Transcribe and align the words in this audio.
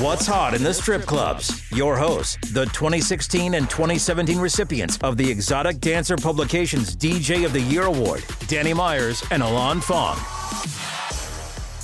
What's 0.00 0.26
hot 0.26 0.52
in 0.52 0.62
the 0.62 0.74
strip 0.74 1.06
clubs? 1.06 1.72
Your 1.72 1.96
hosts, 1.96 2.36
the 2.52 2.66
2016 2.66 3.54
and 3.54 3.70
2017 3.70 4.38
recipients 4.38 4.98
of 4.98 5.16
the 5.16 5.30
Exotic 5.30 5.80
Dancer 5.80 6.18
Publications 6.18 6.94
DJ 6.94 7.46
of 7.46 7.54
the 7.54 7.62
Year 7.62 7.84
Award, 7.84 8.22
Danny 8.46 8.74
Myers 8.74 9.24
and 9.30 9.42
Alon 9.42 9.80
Fong. 9.80 10.18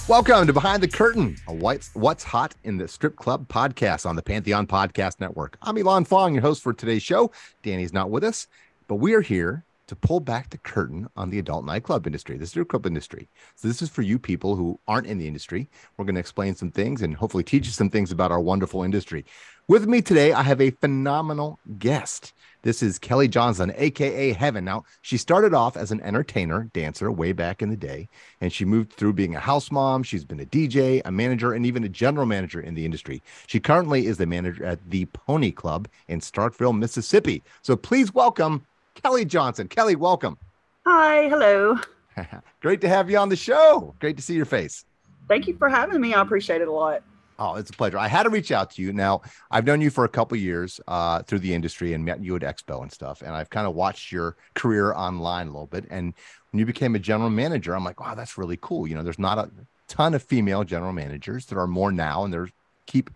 Welcome 0.09 0.47
to 0.47 0.53
Behind 0.53 0.83
the 0.83 0.89
Curtain, 0.89 1.39
a 1.49 1.55
what's, 1.55 2.23
hot 2.23 2.55
in 2.65 2.77
the 2.77 2.87
strip 2.87 3.17
club 3.17 3.49
podcast 3.49 4.05
on 4.05 4.15
the 4.15 4.23
Pantheon 4.23 4.67
Podcast 4.67 5.19
Network. 5.19 5.57
I'm 5.63 5.79
Elon 5.79 6.05
Fong, 6.05 6.35
your 6.35 6.43
host 6.43 6.63
for 6.63 6.75
today's 6.75 7.03
show. 7.03 7.31
Danny's 7.63 7.95
not 7.95 8.11
with 8.11 8.25
us, 8.25 8.47
but 8.89 8.97
we 8.97 9.15
are 9.15 9.23
here 9.23 9.65
to 9.87 9.97
pull 9.97 10.21
back 10.21 10.51
the 10.51 10.59
curtain 10.59 11.09
on 11.17 11.31
the 11.31 11.39
adult 11.39 11.65
nightclub 11.65 12.07
industry, 12.07 12.37
the 12.37 12.47
strip 12.47 12.69
club 12.69 12.87
industry. 12.87 13.29
So 13.57 13.69
this 13.69 13.83
is 13.83 13.91
for 13.91 14.03
you 14.03 14.19
people 14.19 14.57
who 14.57 14.79
aren't 14.87 15.07
in 15.07 15.19
the 15.19 15.27
industry. 15.27 15.69
We're 15.97 16.05
going 16.05 16.15
to 16.15 16.21
explain 16.21 16.55
some 16.55 16.71
things 16.71 17.03
and 17.03 17.15
hopefully 17.15 17.45
teach 17.45 17.67
you 17.67 17.73
some 17.73 17.91
things 17.91 18.13
about 18.13 18.33
our 18.33 18.41
wonderful 18.41 18.83
industry. 18.83 19.25
With 19.69 19.87
me 19.87 20.03
today, 20.03 20.33
I 20.33 20.43
have 20.43 20.61
a 20.61 20.71
phenomenal 20.71 21.59
guest. 21.79 22.33
This 22.63 22.83
is 22.83 22.99
Kelly 22.99 23.29
Johnson, 23.29 23.73
aka 23.77 24.33
Heaven. 24.33 24.65
Now, 24.65 24.85
she 25.03 25.17
started 25.17 25.55
off 25.55 25.77
as 25.77 25.93
an 25.93 26.01
entertainer, 26.01 26.69
dancer 26.73 27.11
way 27.11 27.33
back 27.33 27.63
in 27.63 27.71
the 27.71 27.77
day, 27.77 28.09
and 28.41 28.53
she 28.53 28.65
moved 28.65 28.93
through 28.93 29.13
being 29.15 29.35
a 29.35 29.41
house 29.41 29.71
mom. 29.71 30.03
She's 30.03 30.25
been 30.25 30.41
a 30.41 30.47
DJ, 30.47 31.01
a 31.05 31.11
manager, 31.13 31.53
and 31.53 31.65
even 31.65 31.85
a 31.85 31.89
general 31.89 32.27
manager 32.27 32.61
in 32.61 32.75
the 32.75 32.85
industry. 32.85 33.23
She 33.47 33.61
currently 33.61 34.07
is 34.07 34.19
the 34.19 34.27
manager 34.27 34.65
at 34.65 34.91
the 34.91 35.07
Pony 35.07 35.53
Club 35.53 35.89
in 36.09 36.21
Starkville, 36.21 36.77
Mississippi. 36.77 37.43
So 37.63 37.77
please 37.77 38.13
welcome 38.13 38.67
Kelly 38.95 39.25
Johnson. 39.25 39.69
Kelly, 39.69 39.97
welcome. 39.97 40.39
Hi, 40.87 41.29
hello. 41.29 41.79
Great 42.61 42.81
to 42.83 42.89
have 42.89 43.11
you 43.11 43.19
on 43.19 43.29
the 43.29 43.37
show. 43.37 43.95
Great 44.01 44.17
to 44.17 44.23
see 44.23 44.35
your 44.35 44.45
face. 44.45 44.85
Thank 45.29 45.47
you 45.47 45.57
for 45.57 45.69
having 45.69 46.01
me. 46.01 46.15
I 46.15 46.21
appreciate 46.21 46.61
it 46.61 46.69
a 46.69 46.73
lot. 46.73 47.03
Oh, 47.39 47.55
it's 47.55 47.71
a 47.71 47.73
pleasure. 47.73 47.99
I 47.99 48.09
had 48.09 48.25
to 48.25 48.31
reach 48.31 48.53
out 48.53 48.71
to 48.73 48.83
you. 48.83 48.93
Now, 48.93 49.23
I've 49.51 49.65
known 49.65 49.81
you 49.81 49.91
for 49.91 50.05
a 50.05 50.09
couple 50.09 50.37
years 50.37 50.81
uh, 50.87 51.23
through 51.23 51.41
the 51.41 51.55
industry 51.55 51.93
and 51.93 52.05
met 52.05 52.23
you 52.23 52.37
at 52.37 52.43
Expo 52.43 52.83
and 52.83 52.93
stuff. 52.93 53.23
And 53.23 53.31
I've 53.31 53.51
kind 53.51 53.67
of 53.67 53.75
watched 53.75 54.13
your 54.13 54.37
career 54.55 54.93
online 54.93 55.49
a 55.49 55.51
little 55.51 55.67
bit. 55.67 55.87
And 55.91 56.15
when 56.51 56.61
you 56.61 56.67
became 56.67 56.95
a 56.95 56.99
general 56.99 57.31
manager, 57.31 57.75
I'm 57.75 57.85
like, 57.85 58.01
wow, 58.01 58.15
that's 58.15 58.37
really 58.37 58.59
cool. 58.61 58.87
You 58.87 58.95
know, 58.95 59.03
there's 59.03 59.19
not 59.19 59.39
a 59.39 59.51
ton 59.89 60.15
of 60.15 60.23
female 60.23 60.63
general 60.65 60.93
managers. 60.93 61.47
There 61.47 61.59
are 61.59 61.67
more 61.67 61.91
now, 61.91 62.25
and 62.25 62.33
there's 62.33 62.51
keep 62.87 63.11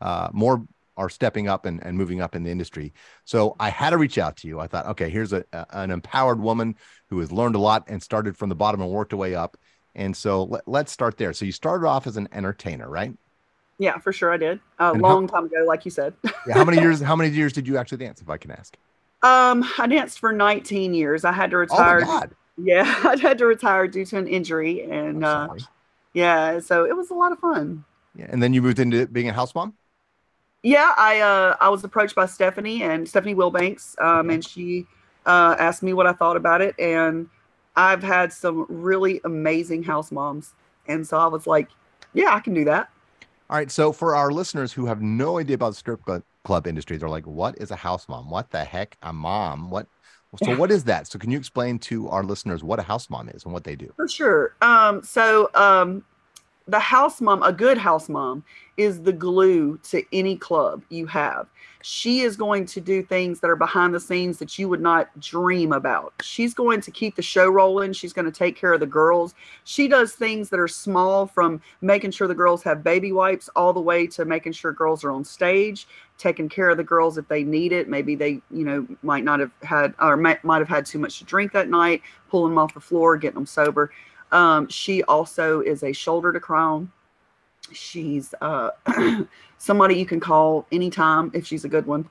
uh, 0.00 0.28
more 0.32 0.62
are 0.96 1.08
stepping 1.08 1.48
up 1.48 1.66
and, 1.66 1.82
and 1.84 1.96
moving 1.96 2.20
up 2.20 2.34
in 2.34 2.42
the 2.42 2.50
industry. 2.50 2.92
So 3.24 3.56
I 3.58 3.70
had 3.70 3.90
to 3.90 3.98
reach 3.98 4.18
out 4.18 4.36
to 4.38 4.48
you. 4.48 4.60
I 4.60 4.66
thought, 4.66 4.86
okay, 4.86 5.10
here's 5.10 5.32
a, 5.32 5.44
a 5.52 5.66
an 5.70 5.90
empowered 5.90 6.40
woman 6.40 6.76
who 7.08 7.18
has 7.20 7.32
learned 7.32 7.54
a 7.54 7.58
lot 7.58 7.84
and 7.88 8.02
started 8.02 8.36
from 8.36 8.48
the 8.48 8.54
bottom 8.54 8.80
and 8.80 8.90
worked 8.90 9.12
her 9.12 9.18
way 9.18 9.34
up. 9.34 9.56
And 9.94 10.16
so 10.16 10.44
let, 10.44 10.66
let's 10.66 10.92
start 10.92 11.16
there. 11.16 11.32
So 11.32 11.44
you 11.44 11.52
started 11.52 11.86
off 11.86 12.06
as 12.06 12.16
an 12.16 12.28
entertainer, 12.32 12.88
right? 12.88 13.12
Yeah, 13.78 13.98
for 13.98 14.12
sure 14.12 14.32
I 14.32 14.36
did. 14.36 14.60
A 14.78 14.92
long 14.92 15.26
time 15.26 15.46
ago, 15.46 15.64
like 15.66 15.84
you 15.84 15.90
said. 15.90 16.14
yeah, 16.46 16.54
how 16.54 16.64
many 16.64 16.78
years? 16.80 17.00
How 17.00 17.16
many 17.16 17.30
years 17.30 17.52
did 17.52 17.66
you 17.66 17.76
actually 17.76 17.98
dance, 17.98 18.20
if 18.20 18.28
I 18.28 18.36
can 18.36 18.52
ask? 18.52 18.76
Um, 19.22 19.64
I 19.78 19.86
danced 19.86 20.20
for 20.20 20.32
19 20.32 20.94
years. 20.94 21.24
I 21.24 21.32
had 21.32 21.50
to 21.50 21.56
retire. 21.56 22.02
Oh 22.02 22.06
my 22.06 22.06
God. 22.06 22.34
Yeah, 22.56 22.82
I 23.04 23.16
had 23.16 23.38
to 23.38 23.46
retire 23.46 23.88
due 23.88 24.04
to 24.06 24.18
an 24.18 24.28
injury, 24.28 24.82
and 24.82 25.24
uh, 25.24 25.48
yeah, 26.12 26.60
so 26.60 26.84
it 26.84 26.96
was 26.96 27.10
a 27.10 27.14
lot 27.14 27.32
of 27.32 27.38
fun. 27.40 27.84
Yeah, 28.14 28.26
and 28.28 28.42
then 28.42 28.54
you 28.54 28.62
moved 28.62 28.78
into 28.78 29.06
being 29.06 29.28
a 29.28 29.32
house 29.32 29.54
mom. 29.54 29.74
Yeah, 30.64 30.94
I 30.96 31.20
uh, 31.20 31.56
I 31.60 31.68
was 31.68 31.84
approached 31.84 32.14
by 32.14 32.24
Stephanie 32.24 32.82
and 32.82 33.06
Stephanie 33.06 33.34
Wilbanks, 33.34 34.00
um, 34.00 34.30
and 34.30 34.42
she 34.42 34.86
uh, 35.26 35.56
asked 35.58 35.82
me 35.82 35.92
what 35.92 36.06
I 36.06 36.14
thought 36.14 36.38
about 36.38 36.62
it, 36.62 36.74
and 36.78 37.28
I've 37.76 38.02
had 38.02 38.32
some 38.32 38.64
really 38.70 39.20
amazing 39.24 39.82
house 39.82 40.10
moms, 40.10 40.54
and 40.88 41.06
so 41.06 41.18
I 41.18 41.26
was 41.26 41.46
like, 41.46 41.68
yeah, 42.14 42.34
I 42.34 42.40
can 42.40 42.54
do 42.54 42.64
that. 42.64 42.88
All 43.50 43.58
right. 43.58 43.70
So 43.70 43.92
for 43.92 44.16
our 44.16 44.30
listeners 44.30 44.72
who 44.72 44.86
have 44.86 45.02
no 45.02 45.38
idea 45.38 45.54
about 45.54 45.70
the 45.70 45.76
strip 45.76 46.02
club, 46.02 46.22
club 46.44 46.66
industry, 46.66 46.96
they're 46.96 47.10
like, 47.10 47.26
"What 47.26 47.58
is 47.58 47.70
a 47.70 47.76
house 47.76 48.08
mom? 48.08 48.30
What 48.30 48.50
the 48.50 48.64
heck, 48.64 48.96
a 49.02 49.12
mom? 49.12 49.68
What?" 49.68 49.86
So 50.42 50.56
what 50.56 50.72
is 50.72 50.84
that? 50.84 51.06
So 51.06 51.18
can 51.18 51.30
you 51.30 51.38
explain 51.38 51.78
to 51.80 52.08
our 52.08 52.24
listeners 52.24 52.64
what 52.64 52.80
a 52.80 52.82
house 52.82 53.10
mom 53.10 53.28
is 53.28 53.44
and 53.44 53.52
what 53.52 53.64
they 53.64 53.76
do? 53.76 53.92
For 53.94 54.08
sure. 54.08 54.56
Um, 54.62 55.02
so 55.04 55.50
um, 55.54 56.04
the 56.66 56.78
house 56.78 57.20
mom, 57.20 57.42
a 57.42 57.52
good 57.52 57.76
house 57.76 58.08
mom, 58.08 58.42
is 58.76 59.02
the 59.02 59.12
glue 59.12 59.78
to 59.84 60.02
any 60.12 60.36
club 60.36 60.82
you 60.88 61.06
have. 61.06 61.46
She 61.82 62.20
is 62.20 62.36
going 62.36 62.64
to 62.66 62.80
do 62.80 63.02
things 63.02 63.40
that 63.40 63.50
are 63.50 63.56
behind 63.56 63.92
the 63.92 64.00
scenes 64.00 64.38
that 64.38 64.58
you 64.58 64.70
would 64.70 64.80
not 64.80 65.08
dream 65.20 65.72
about. 65.72 66.14
She's 66.22 66.54
going 66.54 66.80
to 66.80 66.90
keep 66.90 67.14
the 67.14 67.22
show 67.22 67.48
rolling. 67.50 67.92
She's 67.92 68.14
going 68.14 68.24
to 68.24 68.32
take 68.32 68.56
care 68.56 68.72
of 68.72 68.80
the 68.80 68.86
girls. 68.86 69.34
She 69.64 69.86
does 69.86 70.14
things 70.14 70.48
that 70.48 70.58
are 70.58 70.66
small 70.66 71.26
from 71.26 71.60
making 71.82 72.12
sure 72.12 72.26
the 72.26 72.34
girls 72.34 72.62
have 72.62 72.82
baby 72.82 73.12
wipes 73.12 73.50
all 73.54 73.74
the 73.74 73.80
way 73.80 74.06
to 74.08 74.24
making 74.24 74.52
sure 74.52 74.72
girls 74.72 75.04
are 75.04 75.10
on 75.10 75.22
stage, 75.22 75.86
taking 76.16 76.48
care 76.48 76.70
of 76.70 76.78
the 76.78 76.84
girls 76.84 77.18
if 77.18 77.28
they 77.28 77.44
need 77.44 77.72
it. 77.72 77.90
Maybe 77.90 78.14
they, 78.14 78.40
you 78.50 78.64
know, 78.64 78.86
might 79.02 79.24
not 79.24 79.38
have 79.40 79.52
had 79.62 79.94
or 80.00 80.16
might, 80.16 80.42
might 80.42 80.60
have 80.60 80.68
had 80.68 80.86
too 80.86 80.98
much 80.98 81.18
to 81.18 81.24
drink 81.24 81.52
that 81.52 81.68
night, 81.68 82.00
pulling 82.30 82.52
them 82.52 82.58
off 82.58 82.72
the 82.72 82.80
floor, 82.80 83.18
getting 83.18 83.34
them 83.34 83.46
sober. 83.46 83.92
Um, 84.34 84.68
she 84.68 85.02
also 85.04 85.60
is 85.60 85.84
a 85.84 85.92
shoulder 85.92 86.32
to 86.32 86.40
cry 86.40 86.62
on. 86.62 86.92
She's 87.72 88.34
uh, 88.40 88.70
somebody 89.58 89.94
you 89.94 90.04
can 90.04 90.20
call 90.20 90.66
anytime 90.72 91.30
if 91.32 91.46
she's 91.46 91.64
a 91.64 91.68
good 91.68 91.86
one. 91.86 92.08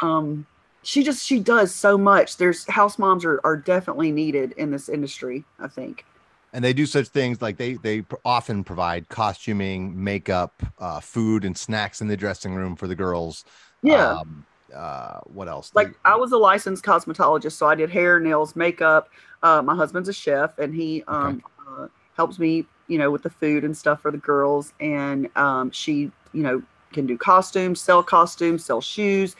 Um, 0.00 0.46
she 0.82 1.02
just 1.02 1.26
she 1.26 1.40
does 1.40 1.74
so 1.74 1.98
much. 1.98 2.36
There's 2.36 2.64
house 2.70 2.98
moms 2.98 3.24
are, 3.24 3.40
are 3.44 3.56
definitely 3.56 4.12
needed 4.12 4.52
in 4.52 4.70
this 4.70 4.88
industry. 4.88 5.44
I 5.58 5.66
think. 5.66 6.04
And 6.52 6.64
they 6.64 6.72
do 6.72 6.86
such 6.86 7.08
things 7.08 7.42
like 7.42 7.58
they 7.58 7.74
they 7.74 8.04
often 8.24 8.62
provide 8.64 9.08
costuming, 9.08 10.02
makeup, 10.02 10.62
uh, 10.78 11.00
food, 11.00 11.44
and 11.44 11.58
snacks 11.58 12.00
in 12.00 12.06
the 12.06 12.16
dressing 12.16 12.54
room 12.54 12.76
for 12.76 12.86
the 12.86 12.94
girls. 12.94 13.44
Yeah. 13.82 14.12
Um, 14.12 14.46
uh, 14.74 15.20
what 15.24 15.48
else? 15.48 15.72
like 15.74 15.94
I 16.04 16.16
was 16.16 16.32
a 16.32 16.36
licensed 16.36 16.84
cosmetologist, 16.84 17.52
so 17.52 17.66
I 17.66 17.74
did 17.74 17.90
hair, 17.90 18.20
nails, 18.20 18.54
makeup. 18.54 19.10
Uh, 19.42 19.62
my 19.62 19.74
husband's 19.74 20.08
a 20.08 20.12
chef, 20.12 20.58
and 20.58 20.74
he 20.74 21.04
um, 21.08 21.42
uh, 21.68 21.88
helps 22.16 22.38
me, 22.38 22.66
you 22.88 22.98
know, 22.98 23.10
with 23.10 23.22
the 23.22 23.30
food 23.30 23.64
and 23.64 23.76
stuff 23.76 24.02
for 24.02 24.10
the 24.10 24.18
girls. 24.18 24.72
And 24.80 25.28
um, 25.36 25.70
she, 25.70 26.10
you 26.32 26.42
know, 26.42 26.62
can 26.92 27.06
do 27.06 27.18
costumes, 27.18 27.80
sell 27.80 28.02
costumes, 28.02 28.64
sell 28.64 28.80
shoes. 28.80 29.36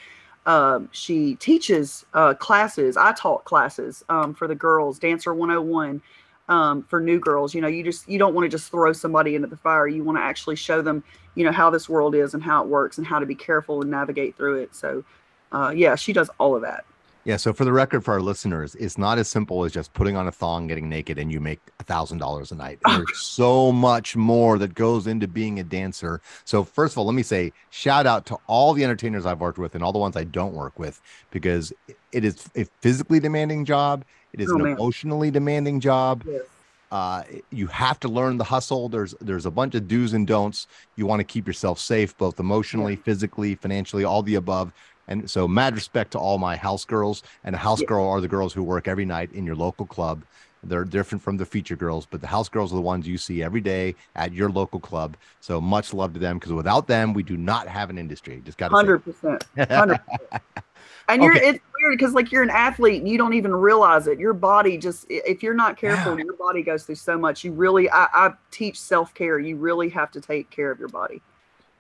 Um, 0.47 0.89
she 0.93 1.37
teaches 1.37 2.07
uh, 2.15 2.35
classes. 2.35 2.97
I 2.97 3.13
taught 3.13 3.45
classes 3.45 4.05
um, 4.09 4.35
for 4.35 4.49
the 4.49 4.55
girls, 4.55 4.99
Dancer 4.99 5.35
101. 5.35 6.03
um, 6.49 6.83
for 6.85 7.01
new 7.01 7.19
girls. 7.21 7.55
You 7.55 7.61
know, 7.61 7.69
you 7.69 7.85
just 7.85 8.09
you 8.09 8.19
don't 8.19 8.35
want 8.35 8.45
to 8.47 8.49
just 8.49 8.71
throw 8.71 8.93
somebody 8.93 9.35
into 9.35 9.49
the 9.49 9.57
fire. 9.57 9.87
You 9.87 10.05
want 10.05 10.19
to 10.19 10.23
actually 10.23 10.57
show 10.57 10.83
them, 10.83 11.05
you 11.35 11.45
know, 11.45 11.53
how 11.53 11.71
this 11.71 11.89
world 11.89 12.15
is 12.15 12.35
and 12.35 12.43
how 12.43 12.63
it 12.63 12.69
works 12.69 12.99
and 12.99 13.07
how 13.07 13.19
to 13.19 13.27
be 13.27 13.35
careful 13.35 13.83
and 13.83 13.91
navigate 13.91 14.37
through 14.37 14.57
it. 14.63 14.75
So, 14.75 15.05
uh, 15.53 15.73
yeah, 15.77 15.95
she 15.95 16.13
does 16.13 16.31
all 16.39 16.57
of 16.57 16.63
that. 16.63 16.85
Yeah. 17.29 17.37
So 17.37 17.53
for 17.53 17.67
the 17.67 17.73
record, 17.75 18.05
for 18.07 18.15
our 18.15 18.23
listeners, 18.23 18.75
it's 18.77 18.97
not 18.97 19.19
as 19.19 19.29
simple 19.29 19.63
as 19.67 19.71
just 19.73 19.93
putting 19.93 20.17
on 20.17 20.27
a 20.27 20.33
thong, 20.33 20.67
getting 20.67 20.89
naked, 20.89 21.19
and 21.19 21.31
you 21.31 21.41
make 21.41 21.61
a 21.79 21.85
thousand 21.85 22.17
dollars 22.19 22.53
a 22.53 22.55
night. 22.55 22.79
There's 22.87 23.19
so 23.19 23.71
much 23.71 24.17
more 24.17 24.57
that 24.59 24.75
goes 24.75 25.07
into 25.07 25.29
being 25.29 25.61
a 25.61 25.63
dancer. 25.63 26.23
So 26.47 26.65
first 26.65 26.95
of 26.95 26.99
all, 26.99 27.05
let 27.05 27.15
me 27.15 27.23
say 27.23 27.53
shout 27.69 28.07
out 28.07 28.25
to 28.27 28.39
all 28.47 28.73
the 28.73 28.83
entertainers 28.83 29.27
I've 29.27 29.41
worked 29.41 29.59
with 29.59 29.75
and 29.75 29.85
all 29.85 29.93
the 29.93 29.99
ones 29.99 30.17
I 30.17 30.25
don't 30.25 30.55
work 30.55 30.79
with, 30.79 31.03
because 31.31 31.71
it 32.13 32.25
is 32.25 32.49
a 32.57 32.65
physically 32.81 33.21
demanding 33.21 33.67
job. 33.67 34.07
It 34.33 34.41
is 34.41 34.51
Oh, 34.51 34.57
an 34.57 34.63
man. 34.63 34.73
emotionally 34.73 35.31
demanding 35.31 35.81
job. 35.81 36.25
Yes. 36.27 36.43
Uh, 36.91 37.23
you 37.51 37.67
have 37.67 38.01
to 38.01 38.09
learn 38.09 38.39
the 38.39 38.45
hustle. 38.45 38.89
There's 38.89 39.15
there's 39.21 39.45
a 39.45 39.51
bunch 39.51 39.75
of 39.75 39.87
do's 39.87 40.15
and 40.15 40.27
don'ts. 40.27 40.67
You 40.97 41.05
want 41.05 41.21
to 41.21 41.25
keep 41.25 41.47
yourself 41.47 41.79
safe, 41.79 42.17
both 42.17 42.41
emotionally, 42.41 42.97
physically, 42.97 43.55
financially, 43.55 44.05
all 44.05 44.23
the 44.23 44.37
above. 44.37 44.73
And 45.09 45.29
so, 45.31 45.49
mad 45.49 45.75
respect 45.75 46.13
to 46.13 46.19
all 46.19 46.39
my 46.39 46.57
house 46.57 46.85
girls. 46.85 47.23
And 47.45 47.55
a 47.55 47.59
house 47.59 47.81
Yeah. 47.81 47.87
girl 47.89 48.07
are 48.07 48.21
the 48.21 48.29
girls 48.29 48.53
who 48.53 48.63
work 48.63 48.87
every 48.87 49.07
night 49.07 49.33
in 49.33 49.45
your 49.47 49.57
local 49.57 49.87
club. 49.87 50.25
They're 50.63 50.85
different 50.85 51.23
from 51.23 51.37
the 51.37 51.47
feature 51.47 51.77
girls, 51.77 52.07
but 52.07 52.21
the 52.21 52.27
house 52.27 52.49
girls 52.49 52.73
are 52.73 52.77
the 52.77 52.83
ones 52.83 53.07
you 53.07 53.17
see 53.19 53.43
every 53.43 53.61
day 53.61 53.95
at 54.15 54.33
your 54.33 54.51
local 54.51 54.81
club. 54.81 55.17
So 55.41 55.61
much 55.61 55.95
love 55.95 56.13
to 56.15 56.21
them 56.21 56.39
because 56.39 56.53
without 56.53 56.87
them, 56.89 57.15
we 57.15 57.23
do 57.23 57.37
not 57.37 57.69
have 57.69 57.91
an 57.91 57.99
industry. 57.99 58.41
Just 58.45 58.59
got 58.59 58.73
Hundred 58.73 58.99
percent, 59.05 59.43
hundred. 59.71 60.01
And 61.09 61.23
you're 61.23 61.33
Okay. 61.33 61.49
it's 61.49 61.61
weird 61.81 61.99
because 61.99 62.13
like 62.13 62.31
you're 62.31 62.43
an 62.43 62.51
athlete 62.51 63.01
and 63.01 63.09
you 63.09 63.17
don't 63.17 63.33
even 63.33 63.55
realize 63.55 64.07
it. 64.09 64.19
Your 64.19 64.35
body 64.35 64.77
just 64.77 65.07
if 65.09 65.43
you're 65.43 65.55
not 65.55 65.79
careful, 65.79 66.19
your 66.19 66.37
body 66.37 66.63
goes 66.63 66.85
through 66.85 66.97
so 66.97 67.17
much. 67.17 67.45
You 67.45 67.53
really 67.53 67.89
I, 67.91 68.09
I 68.13 68.31
teach 68.51 68.79
self 68.79 69.15
care. 69.15 69.39
You 69.39 69.57
really 69.57 69.89
have 69.91 70.11
to 70.13 70.21
take 70.21 70.51
care 70.51 70.71
of 70.71 70.79
your 70.79 70.89
body. 70.89 71.23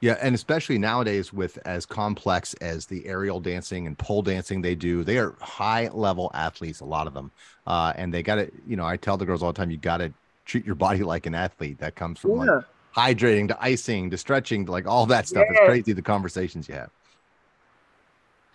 Yeah, 0.00 0.16
and 0.20 0.34
especially 0.34 0.78
nowadays 0.78 1.32
with 1.32 1.58
as 1.64 1.84
complex 1.84 2.54
as 2.54 2.86
the 2.86 3.06
aerial 3.06 3.40
dancing 3.40 3.86
and 3.86 3.98
pole 3.98 4.22
dancing 4.22 4.62
they 4.62 4.74
do, 4.74 5.02
they 5.02 5.18
are 5.18 5.34
high 5.40 5.88
level 5.88 6.30
athletes, 6.34 6.80
a 6.80 6.84
lot 6.84 7.06
of 7.06 7.14
them. 7.14 7.32
Uh, 7.66 7.92
and 7.96 8.14
they 8.14 8.22
got 8.22 8.36
to, 8.36 8.50
you 8.66 8.76
know, 8.76 8.86
I 8.86 8.96
tell 8.96 9.16
the 9.16 9.26
girls 9.26 9.42
all 9.42 9.52
the 9.52 9.56
time, 9.56 9.70
you 9.70 9.76
got 9.76 9.98
to 9.98 10.12
treat 10.44 10.64
your 10.64 10.76
body 10.76 11.02
like 11.02 11.26
an 11.26 11.34
athlete. 11.34 11.78
That 11.78 11.96
comes 11.96 12.20
from 12.20 12.36
like 12.36 12.64
hydrating 12.96 13.48
to 13.48 13.62
icing 13.62 14.10
to 14.10 14.16
stretching 14.16 14.66
to 14.66 14.72
like 14.72 14.86
all 14.86 15.06
that 15.06 15.26
stuff. 15.26 15.46
It's 15.50 15.60
crazy 15.60 15.92
the 15.92 16.02
conversations 16.02 16.68
you 16.68 16.74
have. 16.74 16.90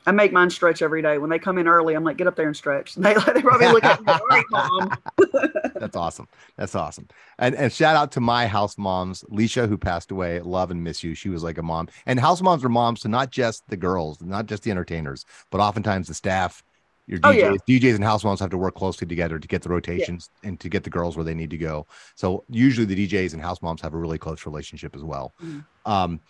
I 0.05 0.11
make 0.11 0.31
mine 0.31 0.49
stretch 0.49 0.81
every 0.81 1.01
day. 1.01 1.17
When 1.17 1.29
they 1.29 1.39
come 1.39 1.57
in 1.57 1.67
early, 1.67 1.93
I'm 1.93 2.03
like, 2.03 2.17
get 2.17 2.27
up 2.27 2.35
there 2.35 2.47
and 2.47 2.55
stretch. 2.55 2.95
And 2.95 3.05
they, 3.05 3.13
they 3.13 3.41
probably 3.41 3.67
look 3.67 3.83
at 3.83 4.01
me, 4.01 4.11
all 4.11 4.27
right, 4.29 4.45
mom. 4.51 4.97
That's 5.75 5.95
awesome. 5.95 6.27
That's 6.57 6.75
awesome. 6.75 7.07
And 7.39 7.55
and 7.55 7.71
shout 7.71 7.95
out 7.95 8.11
to 8.13 8.21
my 8.21 8.47
house 8.47 8.77
moms, 8.77 9.23
Leisha, 9.31 9.67
who 9.67 9.77
passed 9.77 10.11
away. 10.11 10.39
Love 10.39 10.71
and 10.71 10.83
miss 10.83 11.03
you. 11.03 11.13
She 11.15 11.29
was 11.29 11.43
like 11.43 11.57
a 11.57 11.63
mom. 11.63 11.89
And 12.05 12.19
house 12.19 12.41
moms 12.41 12.63
are 12.63 12.69
moms 12.69 13.01
to 13.01 13.07
not 13.07 13.31
just 13.31 13.63
the 13.69 13.77
girls, 13.77 14.21
not 14.21 14.45
just 14.45 14.63
the 14.63 14.71
entertainers, 14.71 15.25
but 15.51 15.59
oftentimes 15.59 16.07
the 16.07 16.13
staff. 16.13 16.63
Your 17.05 17.19
Oh, 17.23 17.33
DJs, 17.33 17.57
yeah. 17.67 17.79
DJs 17.79 17.95
and 17.95 18.03
house 18.03 18.23
moms 18.23 18.39
have 18.39 18.49
to 18.51 18.57
work 18.57 18.75
closely 18.75 19.05
together 19.05 19.37
to 19.37 19.47
get 19.47 19.61
the 19.61 19.67
rotations 19.67 20.29
and 20.41 20.57
to 20.61 20.69
get 20.69 20.85
the 20.85 20.89
girls 20.89 21.17
where 21.17 21.25
they 21.25 21.33
need 21.33 21.49
to 21.49 21.57
go. 21.57 21.85
So 22.15 22.45
usually 22.49 22.85
the 22.85 23.07
DJs 23.07 23.33
and 23.33 23.41
house 23.41 23.61
moms 23.61 23.81
have 23.81 23.93
a 23.93 23.97
really 23.97 24.17
close 24.17 24.45
relationship 24.45 24.95
as 24.95 25.03
well. 25.03 25.33
Mhm. 25.43 25.65
Um, 25.85 26.21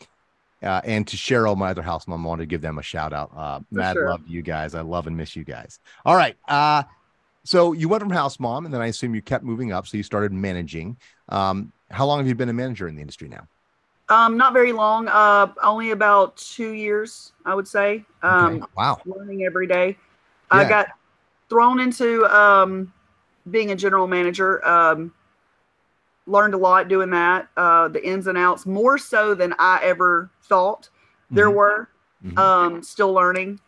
uh, 0.64 0.82
and 0.84 1.08
to 1.08 1.18
Cheryl, 1.18 1.58
my 1.58 1.70
other 1.72 1.82
house 1.82 2.08
mom, 2.08 2.26
I 2.26 2.30
wanted 2.30 2.44
to 2.44 2.48
give 2.48 2.62
them 2.62 2.78
a 2.78 2.84
shout 2.84 3.14
out. 3.14 3.32
Uh, 3.36 3.60
mad 3.72 3.94
sure. 3.94 4.10
love 4.10 4.26
to 4.26 4.32
you 4.32 4.42
guys. 4.42 4.76
I 4.76 4.82
love 4.82 5.08
and 5.08 5.16
miss 5.16 5.36
you 5.36 5.44
guys. 5.44 5.80
All 6.06 6.16
right. 6.16 6.36
Uh, 6.48 6.84
so 7.46 7.74
you 7.74 7.90
went 7.90 8.02
from 8.02 8.10
house 8.10 8.40
mom, 8.40 8.66
and 8.66 8.74
then 8.74 8.82
I 8.82 8.88
assume 8.88 9.14
you 9.14 9.22
kept 9.22 9.44
moving 9.44 9.72
up. 9.72 9.88
So 9.88 9.98
you 9.98 10.04
started 10.04 10.32
managing. 10.32 10.98
Um, 11.30 11.74
how 11.92 12.06
long 12.06 12.20
have 12.20 12.28
you 12.28 12.36
been 12.36 12.50
a 12.50 12.54
manager 12.54 12.88
in 12.88 12.96
the 12.96 13.02
industry 13.02 13.28
now? 13.28 13.48
Um, 14.10 14.38
not 14.38 14.54
very 14.54 14.72
long. 14.72 15.08
Uh, 15.08 15.54
only 15.64 15.92
about 15.92 16.38
two 16.38 16.72
years, 16.72 17.34
I 17.46 17.56
would 17.56 17.68
say. 17.68 18.06
Um, 18.22 18.56
Okay. 18.56 18.66
Wow. 18.76 19.00
learning 19.06 19.44
every 19.44 19.68
day. 19.68 19.98
I 20.52 20.70
got 20.70 20.88
thrown 21.50 21.80
into 21.80 22.26
um, 22.26 22.94
being 23.50 23.72
a 23.72 23.76
general 23.76 24.08
manager. 24.08 24.66
Um, 24.66 25.14
learned 26.26 26.54
a 26.54 26.58
lot 26.58 26.88
doing 26.88 27.10
that. 27.12 27.48
Uh, 27.58 27.88
the 27.90 28.06
ins 28.06 28.28
and 28.28 28.38
outs, 28.38 28.66
more 28.66 28.98
so 28.98 29.34
than 29.36 29.54
I 29.60 29.80
ever 29.84 30.30
thought 30.44 30.90
there 31.32 31.50
Mhm. 31.50 31.54
were. 31.56 31.90
Mhm. 32.26 32.38
Um, 32.38 32.84
still 32.84 33.14
learning, 33.14 33.60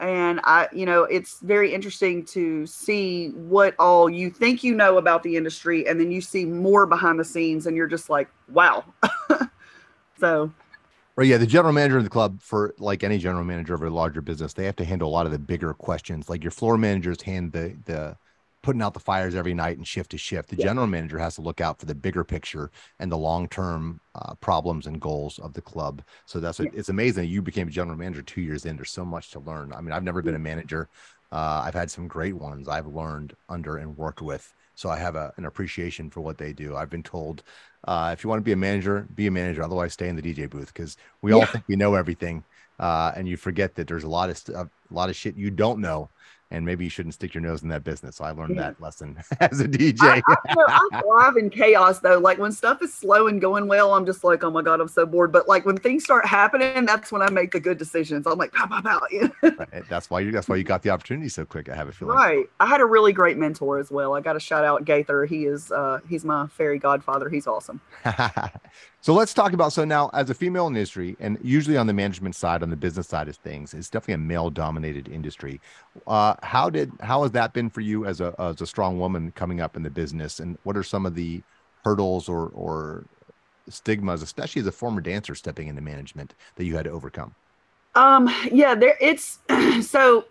and 0.00 0.40
I, 0.44 0.68
you 0.72 0.84
know, 0.86 1.04
it's 1.04 1.38
very 1.40 1.72
interesting 1.72 2.24
to 2.26 2.66
see 2.66 3.30
what 3.30 3.74
all 3.78 4.10
you 4.10 4.30
think 4.30 4.64
you 4.64 4.74
know 4.74 4.98
about 4.98 5.22
the 5.22 5.36
industry, 5.36 5.86
and 5.86 6.00
then 6.00 6.10
you 6.10 6.20
see 6.20 6.44
more 6.44 6.86
behind 6.86 7.20
the 7.20 7.24
scenes, 7.24 7.66
and 7.66 7.76
you're 7.76 7.86
just 7.86 8.10
like, 8.10 8.28
wow. 8.48 8.84
so 10.20 10.50
Right. 11.16 11.28
Yeah. 11.28 11.36
The 11.36 11.46
general 11.46 11.72
manager 11.74 11.98
of 11.98 12.04
the 12.04 12.10
club, 12.10 12.40
for 12.40 12.74
like 12.78 13.04
any 13.04 13.18
general 13.18 13.44
manager 13.44 13.74
of 13.74 13.82
a 13.82 13.90
larger 13.90 14.22
business, 14.22 14.54
they 14.54 14.64
have 14.64 14.76
to 14.76 14.84
handle 14.84 15.08
a 15.08 15.12
lot 15.12 15.26
of 15.26 15.32
the 15.32 15.38
bigger 15.38 15.74
questions. 15.74 16.28
Like 16.30 16.42
your 16.42 16.50
floor 16.50 16.78
managers 16.78 17.20
hand 17.22 17.52
the 17.52 17.76
the 17.84 18.16
putting 18.62 18.82
out 18.82 18.94
the 18.94 19.00
fires 19.00 19.34
every 19.34 19.54
night 19.54 19.76
and 19.76 19.86
shift 19.86 20.10
to 20.12 20.18
shift. 20.18 20.48
The 20.50 20.56
Yeah. 20.56 20.66
general 20.66 20.86
manager 20.86 21.18
has 21.18 21.34
to 21.36 21.42
look 21.42 21.60
out 21.60 21.78
for 21.80 21.86
the 21.86 21.94
bigger 21.94 22.24
picture 22.24 22.70
and 22.98 23.10
the 23.10 23.18
long 23.18 23.48
term 23.48 24.00
uh, 24.14 24.34
problems 24.36 24.86
and 24.86 25.00
goals 25.00 25.38
of 25.38 25.52
the 25.54 25.62
club. 25.62 26.02
So 26.26 26.40
that's 26.40 26.58
what, 26.58 26.70
it's 26.72 26.88
amazing 26.88 27.28
you 27.28 27.42
became 27.42 27.68
a 27.68 27.70
general 27.70 27.96
manager 27.98 28.22
two 28.22 28.40
years 28.40 28.64
in. 28.66 28.76
There's 28.76 28.90
so 28.90 29.04
much 29.04 29.30
to 29.32 29.40
learn. 29.40 29.72
I 29.72 29.80
mean, 29.80 29.92
I've 29.92 30.04
never 30.04 30.22
been 30.22 30.34
a 30.34 30.38
manager. 30.38 30.88
Uh, 31.30 31.62
I've 31.64 31.74
had 31.74 31.90
some 31.90 32.06
great 32.08 32.34
ones 32.34 32.68
I've 32.68 32.86
learned 32.86 33.34
under 33.48 33.76
and 33.78 33.96
worked 33.96 34.20
with. 34.22 34.52
So 34.74 34.88
I 34.90 34.98
have 34.98 35.16
a, 35.16 35.32
an 35.36 35.44
appreciation 35.46 36.10
for 36.10 36.20
what 36.20 36.38
they 36.38 36.52
do. 36.52 36.76
I've 36.76 36.90
been 36.90 37.02
told 37.02 37.42
uh, 37.84 38.10
if 38.12 38.22
you 38.22 38.30
want 38.30 38.40
to 38.40 38.44
be 38.44 38.52
a 38.52 38.56
manager, 38.56 39.08
be 39.14 39.26
a 39.26 39.30
manager. 39.30 39.62
Otherwise, 39.62 39.92
stay 39.94 40.08
in 40.08 40.16
the 40.16 40.22
DJ 40.22 40.48
booth 40.48 40.72
because 40.72 40.96
we 41.20 41.32
all 41.32 41.46
think 41.46 41.64
we 41.68 41.76
know 41.76 41.94
everything, 41.94 42.44
uh, 42.78 43.12
and 43.16 43.26
you 43.28 43.36
forget 43.36 43.74
that 43.74 43.86
there's 43.88 44.04
a 44.04 44.08
lot 44.08 44.30
of 44.30 44.38
st- 44.38 44.56
a 44.56 44.70
lot 44.90 45.10
of 45.10 45.16
shit 45.16 45.36
you 45.36 45.50
don't 45.50 45.80
know, 45.80 46.10
and 46.52 46.64
maybe 46.64 46.84
you 46.84 46.90
shouldn't 46.90 47.14
stick 47.14 47.34
your 47.34 47.40
nose 47.40 47.62
in 47.62 47.68
that 47.70 47.82
business. 47.82 48.16
So 48.16 48.24
I 48.24 48.30
learned 48.32 48.54
Yeah. 48.56 48.62
that 48.62 48.80
lesson 48.80 49.18
as 49.40 49.60
a 49.60 49.66
DJ. 49.66 50.00
I, 50.02 50.22
I, 50.28 50.36
you 50.48 50.54
know, 50.56 50.66
I 50.68 51.00
thrive 51.00 51.36
in 51.36 51.50
chaos 51.50 52.00
though. 52.00 52.18
Like 52.18 52.38
when 52.38 52.52
stuff 52.52 52.82
is 52.82 52.92
slow 52.92 53.26
and 53.26 53.40
going 53.40 53.68
well, 53.68 53.94
I'm 53.94 54.06
just 54.06 54.22
like, 54.22 54.44
oh 54.44 54.50
my 54.50 54.62
god, 54.62 54.80
I'm 54.80 54.88
so 54.88 55.06
bored. 55.06 55.32
But 55.32 55.48
like 55.48 55.64
when 55.66 55.76
things 55.76 56.04
start 56.04 56.26
happening, 56.26 56.84
that's 56.84 57.10
when 57.10 57.22
I 57.22 57.30
make 57.30 57.52
the 57.52 57.60
good 57.60 57.78
decisions. 57.78 58.26
I'm 58.26 58.38
like, 58.38 58.52
pow, 58.52 58.66
pow, 58.66 58.82
pow. 58.82 59.00
Right, 59.42 59.84
that's 59.88 60.10
why 60.10 60.20
you. 60.20 60.30
That's 60.32 60.48
why 60.48 60.56
you 60.56 60.64
got 60.64 60.82
the 60.82 60.90
opportunity 60.90 61.28
so 61.28 61.44
quick. 61.44 61.68
I 61.68 61.74
have 61.74 61.88
a 61.88 61.92
feeling. 61.92 62.16
Right. 62.16 62.46
I 62.60 62.66
had 62.66 62.80
a 62.80 62.84
really 62.84 63.12
great 63.12 63.36
mentor 63.36 63.78
as 63.78 63.90
well. 63.90 64.14
I 64.14 64.20
got 64.20 64.34
to 64.34 64.40
shout 64.40 64.64
out 64.64 64.84
Gaither. 64.84 65.24
He 65.24 65.44
is, 65.44 65.70
uh, 65.72 66.00
he's 66.08 66.24
my 66.24 66.46
fairy 66.48 66.78
godfather. 66.78 67.28
He's 67.28 67.46
awesome. 67.46 67.80
so 69.00 69.14
let's 69.14 69.34
talk 69.34 69.52
about 69.52 69.72
so 69.72 69.84
now 69.84 70.10
as 70.12 70.30
a 70.30 70.34
female 70.34 70.66
in 70.66 70.76
industry 70.76 71.16
and 71.20 71.38
usually 71.42 71.76
on 71.76 71.86
the 71.86 71.92
management 71.92 72.34
side 72.34 72.62
on 72.62 72.70
the 72.70 72.76
business 72.76 73.06
side 73.06 73.28
of 73.28 73.36
things 73.36 73.72
it's 73.72 73.88
definitely 73.88 74.14
a 74.14 74.18
male 74.18 74.50
dominated 74.50 75.08
industry 75.08 75.60
uh, 76.06 76.34
how 76.42 76.70
did 76.70 76.92
how 77.00 77.22
has 77.22 77.32
that 77.32 77.52
been 77.52 77.70
for 77.70 77.80
you 77.80 78.06
as 78.06 78.20
a 78.20 78.34
as 78.38 78.60
a 78.60 78.66
strong 78.66 78.98
woman 78.98 79.32
coming 79.32 79.60
up 79.60 79.76
in 79.76 79.82
the 79.82 79.90
business 79.90 80.40
and 80.40 80.58
what 80.64 80.76
are 80.76 80.82
some 80.82 81.06
of 81.06 81.14
the 81.14 81.42
hurdles 81.84 82.28
or 82.28 82.48
or 82.48 83.06
stigmas 83.68 84.22
especially 84.22 84.60
as 84.60 84.66
a 84.66 84.72
former 84.72 85.00
dancer 85.00 85.34
stepping 85.34 85.68
into 85.68 85.80
management 85.82 86.34
that 86.56 86.64
you 86.64 86.76
had 86.76 86.84
to 86.84 86.90
overcome 86.90 87.34
Um, 87.94 88.30
yeah, 88.52 88.74
there 88.74 88.96
it's 89.00 89.40
so 89.82 90.26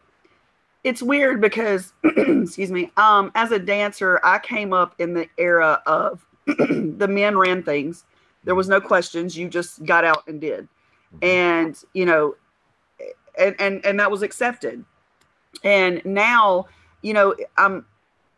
it's 0.83 1.01
weird 1.01 1.41
because 1.41 1.93
excuse 2.03 2.71
me, 2.71 2.91
um, 2.97 3.31
as 3.35 3.51
a 3.51 3.59
dancer, 3.59 4.19
I 4.23 4.39
came 4.39 4.73
up 4.73 4.95
in 4.99 5.13
the 5.13 5.29
era 5.37 5.81
of 5.85 6.25
the 6.47 7.07
men 7.09 7.37
ran 7.37 7.63
things. 7.63 8.05
There 8.43 8.55
was 8.55 8.67
no 8.67 8.81
questions. 8.81 9.37
You 9.37 9.49
just 9.49 9.85
got 9.85 10.03
out 10.03 10.23
and 10.27 10.41
did. 10.41 10.67
And, 11.21 11.77
you 11.93 12.05
know, 12.05 12.35
and 13.37 13.55
and 13.59 13.85
and 13.85 13.99
that 13.99 14.09
was 14.09 14.23
accepted. 14.23 14.83
And 15.63 16.03
now, 16.05 16.67
you 17.01 17.13
know, 17.13 17.35
I'm 17.57 17.85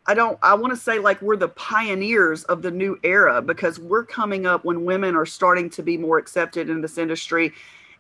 I 0.06 0.14
don't 0.14 0.38
I 0.42 0.54
want 0.56 0.74
to 0.74 0.78
say 0.78 1.00
like 1.00 1.22
we're 1.22 1.38
the 1.38 1.50
pioneers 1.50 2.44
of 2.46 2.62
the 2.62 2.72
new 2.72 3.00
era 3.04 3.42
because 3.42 3.80
we're 3.80 4.04
coming 4.06 4.46
up 4.46 4.66
when 4.66 4.86
women 4.86 5.16
are 5.16 5.26
starting 5.26 5.70
to 5.72 5.84
be 5.84 5.98
more 5.98 6.18
accepted 6.18 6.70
in 6.70 6.82
this 6.82 6.98
industry. 6.98 7.54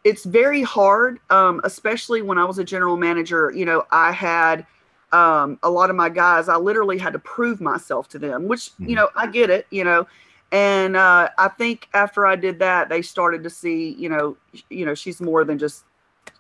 It's 0.04 0.26
very 0.26 0.62
hard 0.62 1.20
um, 1.30 1.62
especially 1.64 2.22
when 2.22 2.38
i 2.38 2.44
was 2.44 2.58
a 2.60 2.64
general 2.64 2.98
manager 2.98 3.54
you 3.56 3.64
know 3.64 3.86
i 3.92 4.12
had 4.12 4.66
um, 5.14 5.58
a 5.64 5.70
lot 5.70 5.90
of 5.90 5.96
my 5.96 6.10
guys 6.10 6.50
i 6.50 6.58
literally 6.58 6.98
had 6.98 7.14
to 7.14 7.20
prove 7.20 7.62
myself 7.62 8.10
to 8.10 8.20
them 8.20 8.48
which 8.48 8.72
you 8.80 8.96
know 8.96 9.10
i 9.16 9.28
get 9.28 9.50
it 9.50 9.66
you 9.70 9.84
know. 9.84 10.06
And 10.52 10.98
uh, 10.98 11.30
i 11.38 11.48
think 11.48 11.88
after 11.94 12.26
i 12.26 12.36
did 12.36 12.60
that 12.60 12.90
they 12.90 13.02
started 13.02 13.44
to 13.44 13.50
see 13.50 13.92
you 13.94 14.10
know 14.10 14.36
you 14.70 14.86
know 14.86 14.94
she's 14.94 15.22
more 15.22 15.46
than 15.46 15.58
just 15.58 15.86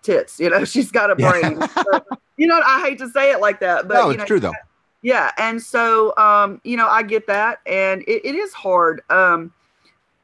tits 0.01 0.39
you 0.39 0.49
know 0.49 0.65
she's 0.73 0.91
got 0.91 1.09
a 1.11 1.15
brain. 1.15 1.59
So, 1.61 2.01
you 2.37 2.47
know 2.47 2.59
i 2.65 2.81
hate 2.81 2.97
to 2.97 3.09
say 3.09 3.31
it 3.31 3.39
like 3.39 3.59
that 3.59 3.87
but 3.87 3.93
no 3.95 4.05
you 4.05 4.11
it's 4.11 4.19
know, 4.19 4.25
true 4.25 4.39
though. 4.39 4.53
yeah. 5.01 5.31
And 5.37 5.61
so 5.61 6.15
um 6.17 6.59
you 6.63 6.77
know 6.77 6.87
i 6.87 7.03
get 7.03 7.27
that 7.27 7.59
and 7.65 8.01
it, 8.03 8.25
it 8.25 8.35
is 8.35 8.53
hard. 8.53 9.01
Um 9.09 9.53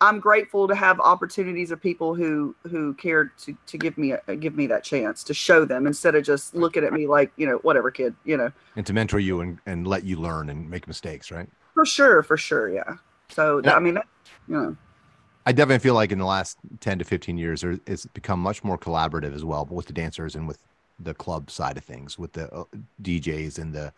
i'm 0.02 0.20
grateful 0.22 0.66
to 0.68 0.74
have 0.76 0.98
opportunities 1.02 1.72
of 1.72 1.82
people 1.82 2.16
who 2.16 2.56
who 2.72 2.94
cared 2.94 3.38
to 3.38 3.56
to 3.68 3.78
give 3.78 3.98
me 3.98 4.14
a, 4.14 4.36
give 4.38 4.56
me 4.56 4.66
that 4.68 4.84
chance 4.84 5.24
to 5.26 5.34
show 5.34 5.66
them 5.66 5.86
instead 5.86 6.16
of 6.16 6.24
just 6.24 6.56
looking 6.56 6.84
at 6.86 6.94
me 6.94 7.06
like 7.06 7.32
you 7.36 7.46
know 7.46 7.58
whatever 7.58 7.92
kid 7.92 8.16
you 8.24 8.38
know. 8.38 8.52
And 8.78 8.86
to 8.86 8.94
mentor 8.94 9.20
you 9.20 9.42
and, 9.42 9.60
and 9.66 9.86
let 9.86 10.04
you 10.06 10.16
learn 10.18 10.50
and 10.50 10.70
make 10.70 10.88
mistakes 10.88 11.32
right? 11.32 11.50
For 11.74 11.86
sure, 11.86 12.24
for 12.24 12.38
sure, 12.38 12.70
yeah. 12.70 12.96
So 13.30 13.62
Yeah. 13.64 13.76
I 13.76 13.80
mean, 13.80 13.94
that, 13.96 14.08
you 14.48 14.56
know, 14.56 14.78
I 15.50 15.52
definitely 15.52 15.80
feel 15.80 15.96
like 15.96 16.12
in 16.12 16.20
the 16.20 16.28
last 16.28 16.60
10 16.82 17.00
to 17.00 17.06
15 17.06 17.36
years, 17.40 17.64
it's 17.88 18.06
become 18.06 18.40
much 18.40 18.64
more 18.64 18.78
collaborative 18.78 19.34
as 19.34 19.44
well 19.44 19.66
with 19.72 19.88
the 19.88 19.94
dancers 19.94 20.36
and 20.36 20.48
with 20.48 20.60
the 21.00 21.16
club 21.16 21.50
side 21.50 21.76
of 21.76 21.84
things, 21.84 22.20
with 22.20 22.34
the 22.34 22.54
uh, 22.54 22.66
DJs 23.02 23.58
and 23.58 23.74
the 23.74 23.92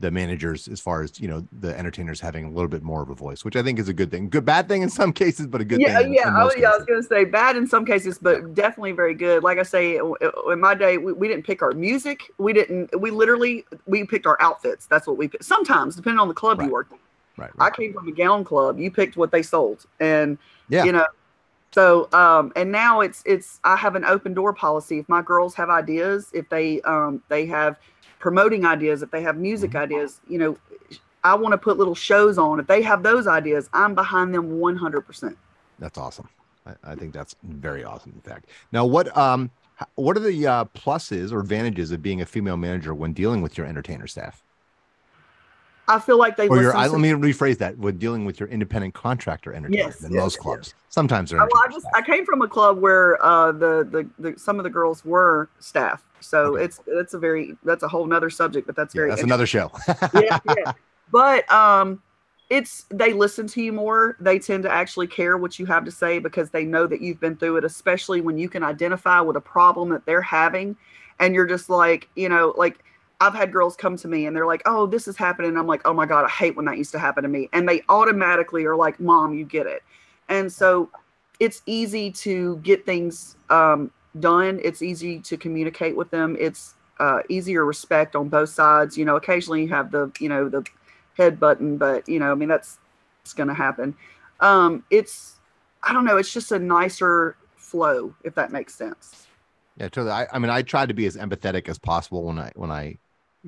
the 0.00 0.10
managers, 0.10 0.66
as 0.66 0.80
far 0.80 1.02
as 1.02 1.20
you 1.20 1.28
know, 1.28 1.46
the 1.60 1.76
entertainers 1.78 2.20
having 2.20 2.44
a 2.46 2.50
little 2.50 2.68
bit 2.68 2.82
more 2.82 3.00
of 3.02 3.10
a 3.10 3.14
voice, 3.14 3.44
which 3.44 3.54
I 3.54 3.62
think 3.62 3.78
is 3.78 3.88
a 3.88 3.92
good 3.92 4.10
thing. 4.10 4.28
Good, 4.28 4.44
bad 4.44 4.66
thing 4.66 4.82
in 4.82 4.88
some 4.88 5.12
cases, 5.22 5.46
but 5.46 5.60
a 5.60 5.64
good 5.64 5.80
yeah, 5.80 5.98
thing. 5.98 6.14
yeah, 6.14 6.28
in 6.28 6.34
oh, 6.34 6.44
most 6.44 6.58
yeah. 6.58 6.70
I 6.70 6.76
was 6.76 6.84
gonna 6.84 7.02
say 7.04 7.24
bad 7.24 7.56
in 7.56 7.64
some 7.68 7.84
cases, 7.86 8.18
but 8.18 8.54
definitely 8.54 8.90
very 8.90 9.14
good. 9.14 9.44
Like 9.44 9.58
I 9.58 9.62
say, 9.62 9.98
in 9.98 10.60
my 10.60 10.74
day, 10.74 10.98
we, 10.98 11.12
we 11.12 11.28
didn't 11.28 11.46
pick 11.46 11.62
our 11.62 11.72
music. 11.72 12.22
We 12.38 12.52
didn't. 12.52 13.00
We 13.00 13.12
literally 13.12 13.64
we 13.86 14.04
picked 14.04 14.26
our 14.26 14.36
outfits. 14.40 14.86
That's 14.86 15.06
what 15.06 15.16
we 15.16 15.28
picked. 15.28 15.44
Sometimes, 15.44 15.94
depending 15.94 16.18
on 16.18 16.26
the 16.26 16.34
club 16.34 16.58
Right. 16.58 16.66
you 16.66 16.72
worked. 16.72 16.90
in. 16.92 16.98
Right. 17.38 17.52
I 17.58 17.70
came 17.70 17.92
from 17.92 18.08
a 18.08 18.12
gown 18.12 18.44
club. 18.44 18.78
You 18.78 18.90
picked 18.90 19.16
what 19.16 19.30
they 19.30 19.42
sold, 19.42 19.86
and 20.00 20.38
Yeah. 20.68 20.84
you 20.86 20.92
know. 20.92 21.06
So 21.72 22.08
um, 22.12 22.52
and 22.56 22.72
now 22.72 23.00
it's 23.00 23.22
it's 23.26 23.60
I 23.64 23.76
have 23.76 23.94
an 23.94 24.04
open 24.04 24.34
door 24.34 24.52
policy. 24.52 24.98
If 24.98 25.08
my 25.08 25.22
girls 25.22 25.54
have 25.54 25.70
ideas, 25.70 26.30
if 26.34 26.48
they 26.48 26.80
um 26.82 27.22
they 27.28 27.46
have 27.46 27.76
promoting 28.18 28.64
ideas, 28.66 29.02
if 29.02 29.10
they 29.10 29.22
have 29.22 29.36
music 29.36 29.70
Mm-hmm. 29.70 29.78
ideas, 29.78 30.20
you 30.28 30.38
know, 30.38 30.56
I 31.24 31.34
want 31.34 31.52
to 31.52 31.58
put 31.58 31.78
little 31.78 31.94
shows 31.94 32.38
on. 32.38 32.60
If 32.60 32.66
they 32.66 32.82
have 32.82 33.02
those 33.02 33.26
ideas, 33.26 33.68
I'm 33.72 33.94
behind 33.94 34.34
them 34.34 34.58
100. 34.60 35.02
percent 35.02 35.36
That's 35.78 35.98
awesome. 35.98 36.28
I, 36.66 36.74
I 36.82 36.94
think 36.96 37.12
that's 37.14 37.34
very 37.42 37.84
awesome. 37.84 38.12
In 38.14 38.20
fact, 38.20 38.50
now 38.72 38.84
what 38.86 39.16
um 39.16 39.50
what 39.94 40.16
are 40.16 40.20
the 40.20 40.46
uh, 40.46 40.64
pluses 40.66 41.32
or 41.32 41.40
advantages 41.40 41.92
of 41.92 42.02
being 42.02 42.20
a 42.20 42.26
female 42.26 42.56
manager 42.56 42.94
when 42.94 43.12
dealing 43.12 43.42
with 43.42 43.56
your 43.56 43.66
entertainer 43.66 44.06
staff? 44.08 44.42
I 45.88 45.98
feel 45.98 46.18
like 46.18 46.36
they 46.36 46.48
Or 46.48 46.58
your 46.58 46.74
I, 46.74 46.86
let 46.86 47.00
me 47.00 47.10
rephrase 47.10 47.58
that: 47.58 47.76
when 47.78 47.98
dealing 47.98 48.24
with 48.24 48.40
your 48.40 48.48
independent 48.48 48.94
contractor 48.94 49.52
entertainers 49.52 49.94
Yes, 49.94 50.04
in 50.04 50.12
yes, 50.12 50.16
most 50.16 50.38
yes. 50.44 50.44
clubs, 50.44 50.74
sometimes 50.88 51.30
they're 51.30 51.48
well, 51.52 51.62
I 51.64 51.68
just 51.72 51.86
I 51.94 52.02
came 52.02 52.24
from 52.24 52.42
a 52.42 52.48
club 52.48 52.78
where 52.80 53.22
uh, 53.24 53.52
the, 53.52 53.88
the 53.90 54.10
the 54.32 54.38
some 54.38 54.58
of 54.58 54.64
the 54.64 54.70
girls 54.70 55.04
were 55.04 55.50
staff, 55.60 56.02
so 56.20 56.56
Okay. 56.56 56.64
it's 56.64 56.80
that's 56.86 57.14
a 57.14 57.18
very 57.18 57.56
that's 57.64 57.82
a 57.82 57.88
whole 57.88 58.06
nother 58.06 58.30
subject, 58.30 58.66
but 58.66 58.76
that's 58.76 58.94
Yeah, 58.94 59.02
very 59.02 59.10
that's 59.10 59.22
another 59.22 59.46
show. 59.46 59.70
yeah, 60.12 60.36
yeah. 60.44 60.66
But 61.12 61.50
um, 61.52 62.02
it's 62.50 62.86
they 62.90 63.12
listen 63.12 63.46
to 63.48 63.62
you 63.62 63.72
more. 63.72 64.16
They 64.20 64.38
tend 64.38 64.64
to 64.64 64.70
actually 64.72 65.06
care 65.06 65.36
what 65.36 65.58
you 65.58 65.66
have 65.66 65.84
to 65.84 65.90
say 65.90 66.18
because 66.18 66.50
they 66.50 66.64
know 66.64 66.86
that 66.86 67.00
you've 67.00 67.20
been 67.20 67.36
through 67.36 67.58
it. 67.58 67.64
Especially 67.64 68.20
when 68.20 68.38
you 68.38 68.48
can 68.48 68.62
identify 68.62 69.20
with 69.20 69.36
a 69.36 69.40
problem 69.40 69.90
that 69.90 70.06
they're 70.06 70.22
having, 70.22 70.76
and 71.20 71.34
you're 71.34 71.46
just 71.46 71.70
like, 71.70 72.08
you 72.16 72.28
know, 72.28 72.54
like 72.56 72.78
I've 73.20 73.34
had 73.34 73.52
girls 73.52 73.76
come 73.76 73.96
to 73.96 74.08
me 74.08 74.26
and 74.26 74.36
they're 74.36 74.46
like, 74.46 74.62
"Oh, 74.66 74.86
this 74.86 75.08
is 75.08 75.16
happening." 75.16 75.56
I'm 75.56 75.66
like, 75.66 75.82
"Oh 75.84 75.92
my 75.92 76.06
god, 76.06 76.24
I 76.24 76.28
hate 76.28 76.56
when 76.56 76.66
that 76.66 76.78
used 76.78 76.92
to 76.92 76.98
happen 76.98 77.22
to 77.24 77.28
me," 77.28 77.48
and 77.52 77.68
they 77.68 77.82
automatically 77.88 78.64
are 78.64 78.76
like, 78.76 79.00
"Mom, 79.00 79.34
you 79.34 79.44
get 79.44 79.66
it," 79.66 79.82
and 80.28 80.52
so 80.52 80.90
it's 81.40 81.62
easy 81.66 82.10
to 82.10 82.56
get 82.58 82.84
things 82.84 83.36
um, 83.50 83.90
done. 84.18 84.60
It's 84.62 84.82
easy 84.82 85.20
to 85.20 85.36
communicate 85.36 85.96
with 85.96 86.10
them. 86.10 86.36
It's 86.38 86.74
uh, 86.98 87.20
easier 87.28 87.64
respect 87.64 88.16
on 88.16 88.28
both 88.28 88.48
sides. 88.48 88.98
You 88.98 89.04
know, 89.04 89.16
occasionally 89.16 89.62
you 89.62 89.68
have 89.68 89.90
the, 89.90 90.10
you 90.18 90.28
know, 90.28 90.48
the 90.48 90.64
head 91.16 91.38
button, 91.38 91.76
but 91.76 92.08
you 92.08 92.18
know, 92.18 92.32
I 92.32 92.34
mean, 92.34 92.48
that's 92.48 92.78
it's 93.22 93.34
going 93.34 93.48
to 93.48 93.54
happen. 93.54 93.94
Um, 94.40 94.84
it's, 94.90 95.36
I 95.82 95.92
don't 95.92 96.04
know, 96.04 96.16
it's 96.16 96.32
just 96.32 96.52
a 96.52 96.58
nicer 96.58 97.36
flow, 97.56 98.14
if 98.24 98.34
that 98.36 98.52
makes 98.52 98.74
sense. 98.74 99.26
Yeah, 99.76 99.88
totally. 99.88 100.12
I, 100.12 100.26
I 100.32 100.38
mean, 100.38 100.50
I 100.50 100.62
tried 100.62 100.88
to 100.88 100.94
be 100.94 101.06
as 101.06 101.16
empathetic 101.16 101.68
as 101.68 101.78
possible 101.78 102.24
when 102.24 102.38
I 102.38 102.52
when 102.56 102.70
I, 102.70 102.98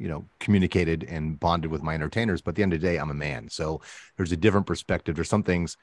you 0.00 0.08
know, 0.08 0.24
communicated 0.40 1.04
and 1.04 1.38
bonded 1.38 1.70
with 1.70 1.82
my 1.82 1.94
entertainers. 1.94 2.42
But 2.42 2.50
at 2.50 2.54
the 2.56 2.62
end 2.64 2.72
of 2.72 2.80
the 2.80 2.86
day, 2.88 2.96
I'm 2.98 3.10
a 3.10 3.14
man, 3.14 3.48
so 3.50 3.82
there's 4.16 4.32
a 4.32 4.36
different 4.36 4.66
perspective. 4.66 5.14
There's 5.14 5.28
some 5.28 5.44
things 5.44 5.76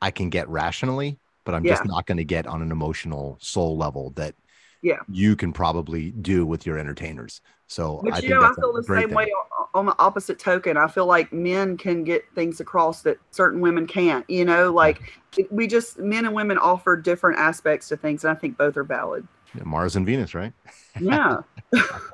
I 0.00 0.10
can 0.12 0.30
get 0.30 0.48
rationally, 0.48 1.18
but 1.44 1.54
I'm 1.54 1.64
just 1.64 1.84
not 1.84 2.06
going 2.06 2.18
to 2.18 2.24
get 2.24 2.46
on 2.46 2.62
an 2.62 2.70
emotional 2.70 3.38
soul 3.40 3.76
level 3.76 4.10
that 4.16 4.34
Yeah. 4.82 4.98
you 5.10 5.36
can 5.36 5.52
probably 5.52 6.12
do 6.12 6.46
with 6.46 6.66
your 6.66 6.78
entertainers. 6.78 7.40
So 7.66 8.00
But 8.04 8.14
I 8.14 8.18
you 8.20 8.30
know, 8.30 8.42
I 8.42 8.52
feel 8.54 8.72
the 8.72 8.82
same 8.82 9.08
thing. 9.08 9.16
way 9.16 9.32
on 9.74 9.86
the 9.86 9.96
opposite 9.98 10.38
token. 10.38 10.76
I 10.76 10.86
feel 10.86 11.06
like 11.06 11.32
men 11.32 11.76
can 11.76 12.04
get 12.04 12.24
things 12.34 12.60
across 12.60 13.02
that 13.02 13.18
certain 13.30 13.60
women 13.60 13.86
can't. 13.86 14.28
You 14.28 14.44
know, 14.44 14.72
like 14.72 15.00
we 15.50 15.66
just 15.66 15.98
men 15.98 16.26
and 16.26 16.34
women 16.34 16.58
offer 16.58 16.96
different 16.96 17.38
aspects 17.38 17.88
to 17.88 17.96
things, 17.96 18.24
and 18.24 18.30
I 18.30 18.34
think 18.34 18.56
both 18.56 18.76
are 18.76 18.84
valid. 18.84 19.26
Yeah, 19.56 19.64
Mars 19.64 19.96
and 19.96 20.06
Venus, 20.06 20.34
right? 20.34 20.52
Yeah. 21.00 21.38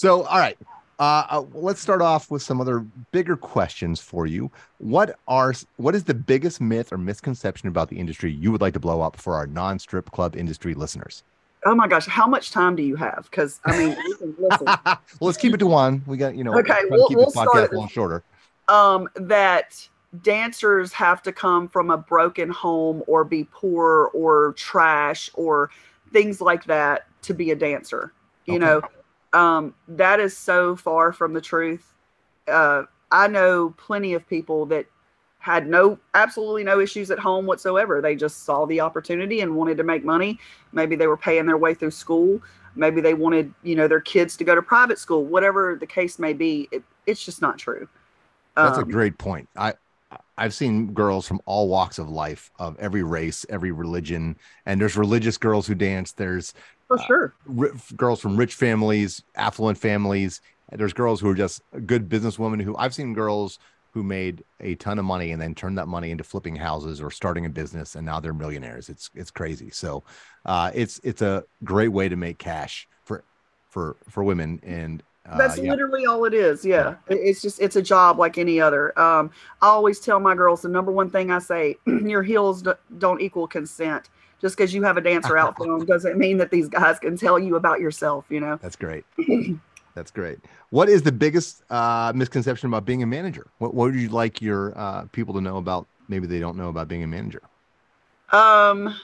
So, 0.00 0.22
all 0.22 0.38
right. 0.38 0.56
Uh, 0.98 1.24
uh, 1.28 1.44
let's 1.52 1.78
start 1.78 2.00
off 2.00 2.30
with 2.30 2.40
some 2.40 2.58
other 2.58 2.80
bigger 3.12 3.36
questions 3.36 4.00
for 4.00 4.26
you. 4.26 4.50
What 4.78 5.18
are 5.28 5.52
what 5.76 5.94
is 5.94 6.04
the 6.04 6.14
biggest 6.14 6.58
myth 6.58 6.90
or 6.90 6.96
misconception 6.96 7.68
about 7.68 7.90
the 7.90 7.98
industry 7.98 8.32
you 8.32 8.50
would 8.50 8.62
like 8.62 8.72
to 8.74 8.80
blow 8.80 9.02
up 9.02 9.16
for 9.16 9.34
our 9.34 9.46
non-strip 9.46 10.10
club 10.10 10.36
industry 10.36 10.72
listeners? 10.72 11.22
Oh 11.66 11.74
my 11.74 11.86
gosh, 11.86 12.06
how 12.06 12.26
much 12.26 12.50
time 12.50 12.76
do 12.76 12.82
you 12.82 12.96
have? 12.96 13.28
Because 13.30 13.60
I 13.66 13.76
mean, 13.76 13.96
listen. 14.38 14.64
well, 14.64 14.98
let's 15.20 15.36
keep 15.36 15.52
it 15.52 15.58
to 15.58 15.66
one. 15.66 16.02
We 16.06 16.16
got 16.16 16.34
you 16.34 16.44
know. 16.44 16.58
Okay, 16.58 16.80
we'll- 16.88 17.06
keep 17.08 17.18
we'll 17.18 17.26
the 17.26 17.32
podcast 17.32 17.48
start- 17.50 17.70
a 17.72 17.74
little 17.74 17.88
shorter. 17.88 18.22
um, 18.68 19.06
that 19.16 19.86
dancers 20.22 20.94
have 20.94 21.22
to 21.24 21.30
come 21.32 21.68
from 21.68 21.90
a 21.90 21.98
broken 21.98 22.48
home 22.48 23.02
or 23.06 23.22
be 23.24 23.46
poor 23.52 24.10
or 24.14 24.54
trash 24.54 25.28
or 25.34 25.68
things 26.10 26.40
like 26.40 26.64
that 26.64 27.06
to 27.22 27.34
be 27.34 27.50
a 27.50 27.54
dancer. 27.54 28.12
You 28.46 28.54
Okay. 28.54 28.64
know, 28.64 28.82
um, 29.32 29.74
that 29.88 30.20
is 30.20 30.36
so 30.36 30.76
far 30.76 31.12
from 31.12 31.32
the 31.32 31.40
truth. 31.40 31.94
Uh, 32.48 32.84
I 33.10 33.28
know 33.28 33.74
plenty 33.76 34.14
of 34.14 34.28
people 34.28 34.66
that 34.66 34.86
had 35.38 35.66
no 35.68 35.98
absolutely 36.14 36.64
no 36.64 36.80
issues 36.80 37.10
at 37.10 37.18
home 37.18 37.46
whatsoever. 37.46 38.00
They 38.00 38.14
just 38.14 38.44
saw 38.44 38.66
the 38.66 38.80
opportunity 38.80 39.40
and 39.40 39.56
wanted 39.56 39.78
to 39.78 39.84
make 39.84 40.04
money. 40.04 40.38
Maybe 40.72 40.96
they 40.96 41.06
were 41.06 41.16
paying 41.16 41.46
their 41.46 41.56
way 41.56 41.74
through 41.74 41.92
school. 41.92 42.40
Maybe 42.76 43.00
they 43.00 43.14
wanted, 43.14 43.52
you 43.62 43.74
know, 43.74 43.88
their 43.88 44.00
kids 44.00 44.36
to 44.38 44.44
go 44.44 44.54
to 44.54 44.62
private 44.62 44.98
school. 44.98 45.24
Whatever 45.24 45.76
the 45.80 45.86
case 45.86 46.18
may 46.18 46.32
be, 46.32 46.68
it, 46.70 46.82
it's 47.06 47.24
just 47.24 47.42
not 47.42 47.58
true. 47.58 47.88
That's 48.60 48.78
a 48.78 48.84
Um, 48.84 48.84
great 48.84 49.18
point. 49.18 49.48
I 49.56 49.74
I've 50.36 50.54
seen 50.54 50.94
girls 50.94 51.26
from 51.28 51.40
all 51.46 51.68
walks 51.68 51.98
of 51.98 52.08
life, 52.10 52.50
of 52.58 52.78
every 52.78 53.02
race, 53.02 53.46
every 53.50 53.72
religion, 53.72 54.36
and 54.66 54.80
there's 54.80 54.96
religious 54.96 55.38
girls 55.38 55.66
who 55.66 55.74
dance. 55.74 56.12
There's 56.12 56.54
For 56.98 57.04
sure. 57.06 57.34
ri- 57.46 57.70
girls 57.96 58.20
from 58.20 58.36
rich 58.36 58.54
families, 58.54 59.22
affluent 59.36 59.78
families. 59.78 60.40
There's 60.72 60.92
girls 60.92 61.20
who 61.20 61.28
are 61.28 61.34
just 61.34 61.62
good 61.86 62.08
businesswomen 62.08 62.60
who 62.62 62.76
I've 62.76 62.94
seen 62.94 63.12
girls 63.14 63.58
who 63.92 64.02
made 64.04 64.44
a 64.60 64.74
ton 64.76 64.98
of 64.98 65.04
money 65.04 65.32
and 65.32 65.40
then 65.42 65.54
turned 65.54 65.76
that 65.78 65.86
money 65.88 66.10
into 66.12 66.22
flipping 66.24 66.54
houses 66.56 67.00
or 67.00 67.10
starting 67.10 67.44
a 67.46 67.48
business 67.48 67.94
and 67.96 68.04
now 68.06 68.20
they're 68.20 68.32
millionaires. 68.34 68.88
It's 68.88 69.10
it's 69.14 69.30
crazy. 69.30 69.70
So 69.70 70.02
uh, 70.46 70.70
it's 70.74 71.00
it's 71.04 71.22
a 71.22 71.44
great 71.64 71.88
way 71.88 72.08
to 72.08 72.16
make 72.16 72.38
cash 72.38 72.88
for 73.04 73.22
for 73.68 73.96
for 74.08 74.22
women 74.24 74.60
and 74.64 75.02
uh, 75.28 75.36
That's 75.36 75.58
yeah. 75.58 75.70
literally 75.70 76.06
all 76.06 76.24
it 76.24 76.34
is. 76.34 76.64
Yeah. 76.64 76.94
It- 77.08 77.18
It's 77.18 77.42
just, 77.42 77.60
it's 77.60 77.76
a 77.76 77.82
job 77.82 78.18
like 78.18 78.38
any 78.38 78.60
other. 78.60 78.98
Um, 78.98 79.30
I 79.60 79.66
always 79.68 80.00
tell 80.00 80.18
my 80.18 80.34
girls 80.34 80.62
the 80.62 80.68
number 80.68 80.90
one 80.90 81.10
thing 81.10 81.30
I 81.30 81.38
say 81.40 81.76
your 81.86 82.22
heels 82.22 82.64
don't 82.98 83.20
equal 83.20 83.46
consent. 83.46 84.08
Just 84.40 84.56
because 84.56 84.72
you 84.72 84.82
have 84.82 84.96
a 84.96 85.00
dancer 85.00 85.36
outfit 85.38 85.68
on 85.68 85.84
doesn't 85.84 86.18
mean 86.18 86.38
that 86.38 86.50
these 86.50 86.68
guys 86.68 86.98
can 86.98 87.16
tell 87.16 87.38
you 87.38 87.56
about 87.56 87.80
yourself, 87.80 88.24
you 88.28 88.40
know? 88.40 88.58
That's 88.62 88.76
great. 88.76 89.04
That's 89.94 90.10
great. 90.10 90.38
What 90.70 90.88
is 90.88 91.02
the 91.02 91.12
biggest 91.12 91.62
uh, 91.70 92.12
misconception 92.14 92.68
about 92.68 92.84
being 92.84 93.02
a 93.02 93.06
manager? 93.06 93.48
What, 93.58 93.74
what 93.74 93.86
would 93.86 94.00
you 94.00 94.08
like 94.08 94.40
your 94.40 94.72
uh, 94.78 95.04
people 95.12 95.34
to 95.34 95.40
know 95.40 95.56
about? 95.56 95.86
Maybe 96.08 96.26
they 96.26 96.38
don't 96.38 96.56
know 96.56 96.68
about 96.68 96.88
being 96.88 97.02
a 97.02 97.06
manager. 97.06 97.42
Um, 98.32 98.96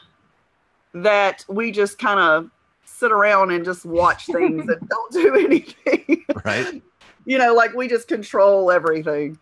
that 0.95 1.45
we 1.49 1.73
just 1.73 1.99
kind 1.99 2.21
of 2.21 2.51
sit 2.85 3.11
around 3.11 3.51
and 3.51 3.65
just 3.65 3.85
watch 3.85 4.27
things 4.27 4.69
and 4.69 4.89
don't 4.89 5.13
do 5.13 5.35
anything. 5.35 6.25
Right? 6.45 6.83
you 7.27 7.39
know, 7.39 7.53
like 7.53 7.75
we 7.75 7.89
just 7.89 8.09
control 8.09 8.71
everything. 8.71 9.39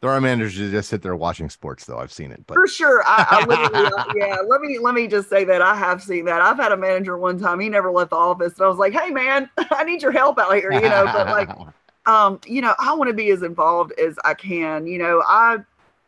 There 0.00 0.10
are 0.10 0.20
managers 0.20 0.56
who 0.56 0.70
just 0.70 0.90
sit 0.90 1.02
there 1.02 1.16
watching 1.16 1.50
sports, 1.50 1.84
though. 1.84 1.98
I've 1.98 2.12
seen 2.12 2.30
it, 2.30 2.44
but 2.46 2.54
For 2.54 2.68
sure. 2.68 3.02
I, 3.04 3.44
I 3.48 3.90
uh, 3.98 4.12
yeah. 4.14 4.36
Let 4.46 4.60
me 4.60 4.78
let 4.78 4.94
me 4.94 5.08
just 5.08 5.28
say 5.28 5.42
that 5.44 5.60
I 5.60 5.74
have 5.74 6.00
seen 6.02 6.24
that. 6.26 6.40
I've 6.40 6.56
had 6.56 6.70
a 6.70 6.76
manager 6.76 7.18
one 7.18 7.38
time. 7.38 7.58
He 7.58 7.68
never 7.68 7.90
left 7.90 8.10
the 8.10 8.16
office, 8.16 8.54
and 8.54 8.62
I 8.62 8.68
was 8.68 8.78
like, 8.78 8.92
"Hey, 8.92 9.10
man, 9.10 9.50
I 9.58 9.82
need 9.82 10.00
your 10.00 10.12
help 10.12 10.38
out 10.38 10.54
here." 10.54 10.72
You 10.72 10.82
know, 10.82 11.04
but 11.12 11.26
like, 11.26 11.50
um, 12.06 12.40
you 12.46 12.62
know, 12.62 12.74
I 12.78 12.94
want 12.94 13.08
to 13.08 13.14
be 13.14 13.30
as 13.30 13.42
involved 13.42 13.92
as 13.98 14.16
I 14.24 14.34
can. 14.34 14.86
You 14.86 14.98
know, 14.98 15.22
I 15.26 15.58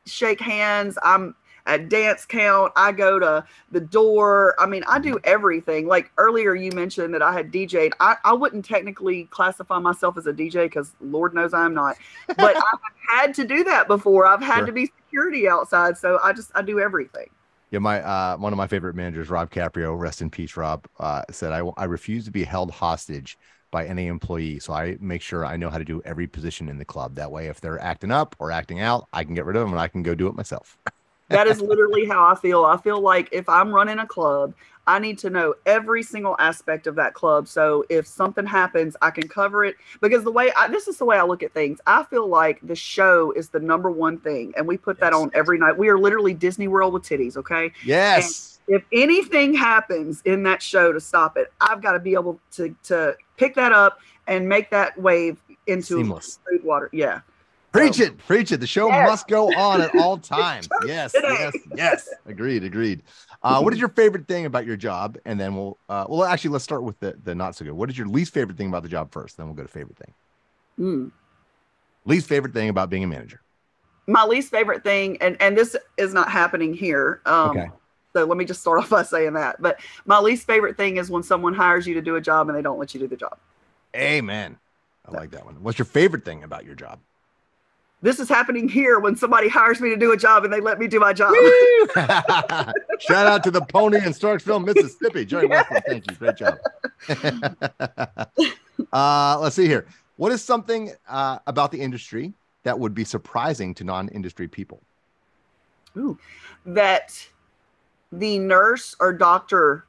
shake 0.06 0.40
hands. 0.40 0.97
I'm 1.02 1.35
at 1.67 1.88
dance 1.88 2.26
count. 2.26 2.73
I 2.76 2.93
go 2.93 3.19
to 3.19 3.45
the 3.71 3.81
door. 3.81 4.55
I 4.59 4.67
mean, 4.67 4.83
I 4.88 4.99
do 4.99 5.19
everything. 5.25 5.87
Like 5.87 6.11
earlier, 6.19 6.55
you 6.55 6.73
mentioned 6.73 7.14
that 7.14 7.23
I 7.23 7.33
had 7.33 7.50
DJ'd. 7.52 7.95
I, 8.00 8.17
I 8.25 8.33
wouldn't 8.33 8.64
technically 8.64 9.25
classify 9.26 9.79
myself 9.79 10.17
as 10.19 10.26
a 10.26 10.33
DJ 10.33 10.64
because 10.67 10.95
Lord 11.00 11.35
knows 11.35 11.55
I'm 11.55 11.75
not. 11.75 11.97
But 12.38 12.57
I've 12.73 12.81
had 13.25 13.35
to 13.35 13.45
do 13.45 13.64
that 13.64 13.88
before. 13.88 14.26
I've 14.26 14.43
had 14.43 14.64
Sure. 14.64 14.67
to 14.67 14.73
be 14.73 14.87
security 15.07 15.49
outside. 15.49 15.97
So 15.99 16.19
I 16.23 16.33
just 16.33 16.50
I 16.55 16.62
do 16.62 16.81
everything. 16.81 17.26
yeah, 17.71 17.79
my 17.79 18.00
uh, 18.02 18.37
one 18.37 18.52
of 18.52 18.57
my 18.57 18.67
favorite 18.67 18.97
managers, 18.97 19.31
Rob 19.31 19.50
Caprio, 19.50 19.97
rest 19.99 20.23
in 20.23 20.31
peace, 20.31 20.57
Rob, 20.57 20.87
uh, 20.99 21.23
said, 21.31 21.52
I, 21.52 21.61
I 21.76 21.85
refuse 21.85 22.25
to 22.25 22.31
be 22.33 22.43
held 22.45 22.71
hostage 22.73 23.38
by 23.71 23.87
any 23.87 24.09
employee. 24.09 24.59
So 24.59 24.73
I 24.73 24.97
make 25.00 25.23
sure 25.23 25.47
I 25.47 25.57
know 25.57 25.71
how 25.71 25.79
to 25.79 25.85
do 25.85 26.02
every 26.05 26.26
position 26.26 26.69
in 26.69 26.79
the 26.79 26.85
club. 26.85 27.14
That 27.14 27.31
way, 27.31 27.47
if 27.47 27.61
they're 27.61 27.79
acting 27.81 28.11
up 28.11 28.35
or 28.40 28.50
acting 28.50 28.81
out, 28.81 29.07
I 29.12 29.23
can 29.25 29.35
get 29.35 29.45
rid 29.45 29.55
of 29.57 29.62
them 29.62 29.71
and 29.73 29.81
I 29.81 29.87
can 29.88 30.02
go 30.02 30.14
do 30.17 30.26
it 30.26 30.35
myself. 30.35 30.76
That 31.31 31.47
is 31.47 31.61
literally 31.61 32.07
how 32.07 32.25
I 32.25 32.35
feel. 32.35 32.65
I 32.65 32.77
feel 32.77 33.01
like 33.01 33.29
if 33.33 33.49
I'm 33.49 33.73
running 33.73 34.01
a 34.01 34.07
club, 34.07 34.53
I 34.87 34.99
need 34.99 35.19
to 35.19 35.31
know 35.31 35.55
every 35.67 36.03
single 36.03 36.35
aspect 36.41 36.89
of 36.89 36.97
that 36.97 37.15
club. 37.15 37.47
So 37.47 37.85
if 37.89 38.07
something 38.07 38.45
happens, 38.45 38.97
I 39.01 39.11
can 39.11 39.29
cover 39.29 39.65
it. 39.65 39.77
Because 40.01 40.25
the 40.25 40.33
way 40.33 40.51
I, 40.57 40.67
this 40.67 40.89
is 40.89 40.99
the 40.99 41.05
way 41.05 41.17
I 41.17 41.23
look 41.23 41.45
at 41.45 41.55
things. 41.55 41.81
I 41.87 42.03
feel 42.03 42.27
like 42.27 42.59
the 42.63 42.75
show 42.75 43.31
is 43.33 43.51
the 43.51 43.61
number 43.61 43.91
one 43.91 44.19
thing, 44.19 44.53
and 44.57 44.67
we 44.67 44.77
put 44.77 44.99
that 45.01 45.13
on 45.13 45.31
every 45.33 45.59
night. 45.59 45.79
We 45.79 45.89
are 45.89 45.99
literally 45.99 46.35
Disney 46.35 46.67
World 46.67 46.93
with 46.93 47.05
titties. 47.05 47.37
Okay. 47.37 47.73
Yes. 47.85 48.59
If 48.67 48.83
anything 48.93 49.55
happens 49.55 50.23
in 50.25 50.43
that 50.45 50.63
show 50.63 50.93
to 50.93 51.01
stop 51.01 51.37
it, 51.37 51.53
I've 51.61 51.81
got 51.81 51.93
to 51.93 52.01
be 52.01 52.15
able 52.15 52.41
to 52.53 52.75
to 52.85 53.17
pick 53.37 53.55
that 53.55 53.73
up 53.73 54.01
and 54.27 54.49
make 54.49 54.71
that 54.71 55.01
wave 55.01 55.38
into 55.66 55.99
Seamless. 55.99 56.40
food 56.49 56.64
water. 56.64 56.88
Yeah. 56.93 57.21
Preach 57.72 58.00
it, 58.00 58.18
preach 58.18 58.50
it. 58.52 58.59
The 58.59 58.66
show 58.66 58.88
Yes. 58.88 59.06
must 59.09 59.28
go 59.28 59.54
on 59.54 59.80
at 59.80 59.94
all 59.96 60.18
times. 60.38 60.68
Yes, 60.87 61.14
yes, 61.14 61.54
yes. 61.76 62.09
Agreed, 62.26 62.64
agreed. 62.64 63.02
Uh, 63.42 63.61
what 63.61 63.72
is 63.72 63.78
your 63.78 63.88
favorite 63.90 64.26
thing 64.26 64.44
about 64.46 64.66
your 64.66 64.76
job? 64.76 65.16
And 65.24 65.38
then 65.38 65.54
we'll, 65.54 65.78
uh, 65.88 66.04
well, 66.09 66.24
actually, 66.24 66.50
let's 66.50 66.64
start 66.64 66.83
with 66.83 66.98
the 66.98 67.14
the 67.22 67.35
not 67.35 67.54
so 67.54 67.64
good. 67.64 67.74
What 67.74 67.88
is 67.88 67.96
your 67.96 68.09
least 68.09 68.35
favorite 68.35 68.59
thing 68.59 68.68
about 68.68 68.83
the 68.83 68.88
job 68.88 69.12
first? 69.12 69.37
Then 69.37 69.46
we'll 69.46 69.54
go 69.54 69.62
to 69.62 69.68
favorite 69.68 69.96
thing. 69.98 70.14
Mm. 70.78 71.12
Least 72.04 72.26
favorite 72.28 72.54
thing 72.54 72.68
about 72.70 72.90
being 72.90 73.04
a 73.04 73.06
manager. 73.06 73.40
my 74.06 74.24
least 74.24 74.50
favorite 74.50 74.83
thing, 74.83 75.16
and 75.20 75.37
and 75.40 75.56
this 75.56 75.76
is 75.96 76.12
not 76.12 76.28
happening 76.30 76.74
here. 76.74 77.20
Um, 77.26 77.50
Okay. 77.56 77.68
So 78.16 78.24
let 78.24 78.37
me 78.37 78.44
just 78.44 78.61
start 78.61 78.78
off 78.83 78.90
by 78.90 79.04
saying 79.04 79.35
that. 79.35 79.62
But 79.62 79.78
my 80.06 80.18
least 80.18 80.44
favorite 80.46 80.76
thing 80.76 80.96
is 80.96 81.09
when 81.11 81.22
someone 81.22 81.54
hires 81.54 81.87
you 81.87 81.94
to 81.94 82.02
do 82.02 82.16
a 82.16 82.20
job 82.20 82.48
and 82.48 82.59
they 82.59 82.62
don't 82.62 82.78
let 82.80 82.92
you 82.94 82.98
do 83.00 83.06
the 83.06 83.16
job. 83.16 83.38
Amen. 83.94 84.56
I 85.06 85.12
like 85.12 85.30
that 85.30 85.44
one. 85.44 85.62
What's 85.62 85.78
your 85.78 85.87
favorite 85.87 86.24
thing 86.24 86.42
about 86.42 86.64
your 86.64 86.74
job? 86.74 86.98
This 88.03 88.19
is 88.19 88.29
happening 88.31 88.69
here 88.69 88.99
when 88.99 89.15
somebody 89.15 89.49
hires 89.49 89.81
me 89.81 89.91
to 89.91 89.97
do 89.97 90.13
a 90.13 90.17
job 90.17 90.45
and 90.45 90.53
they 90.53 90.61
let 90.61 90.79
me 90.79 90.87
do 90.87 90.99
my 90.99 91.13
job. 91.13 91.35
Shout 92.99 93.27
out 93.27 93.45
to 93.45 93.51
the 93.51 93.61
pony 93.69 93.99
in 93.99 94.13
Starksville, 94.13 94.65
Mississippi. 94.65 95.27
Jerry 95.27 95.47
Westland, 95.47 95.85
thank 95.87 96.11
you. 96.11 96.17
Great 96.17 96.37
job. 96.37 96.59
uh, 98.93 99.39
let's 99.41 99.57
see 99.57 99.67
here. 99.67 99.87
What 100.17 100.33
is 100.33 100.43
something 100.43 100.93
uh, 101.09 101.41
about 101.47 101.73
the 101.73 101.81
industry 101.81 102.33
that 102.63 102.79
would 102.79 102.95
be 102.95 103.05
surprising 103.05 103.75
to 103.75 103.85
non-industry 103.85 104.49
people? 104.49 104.81
Ooh, 105.97 106.19
that 106.65 107.27
the 108.13 108.39
nurse 108.39 108.95
or 108.99 109.13
doctor 109.13 109.85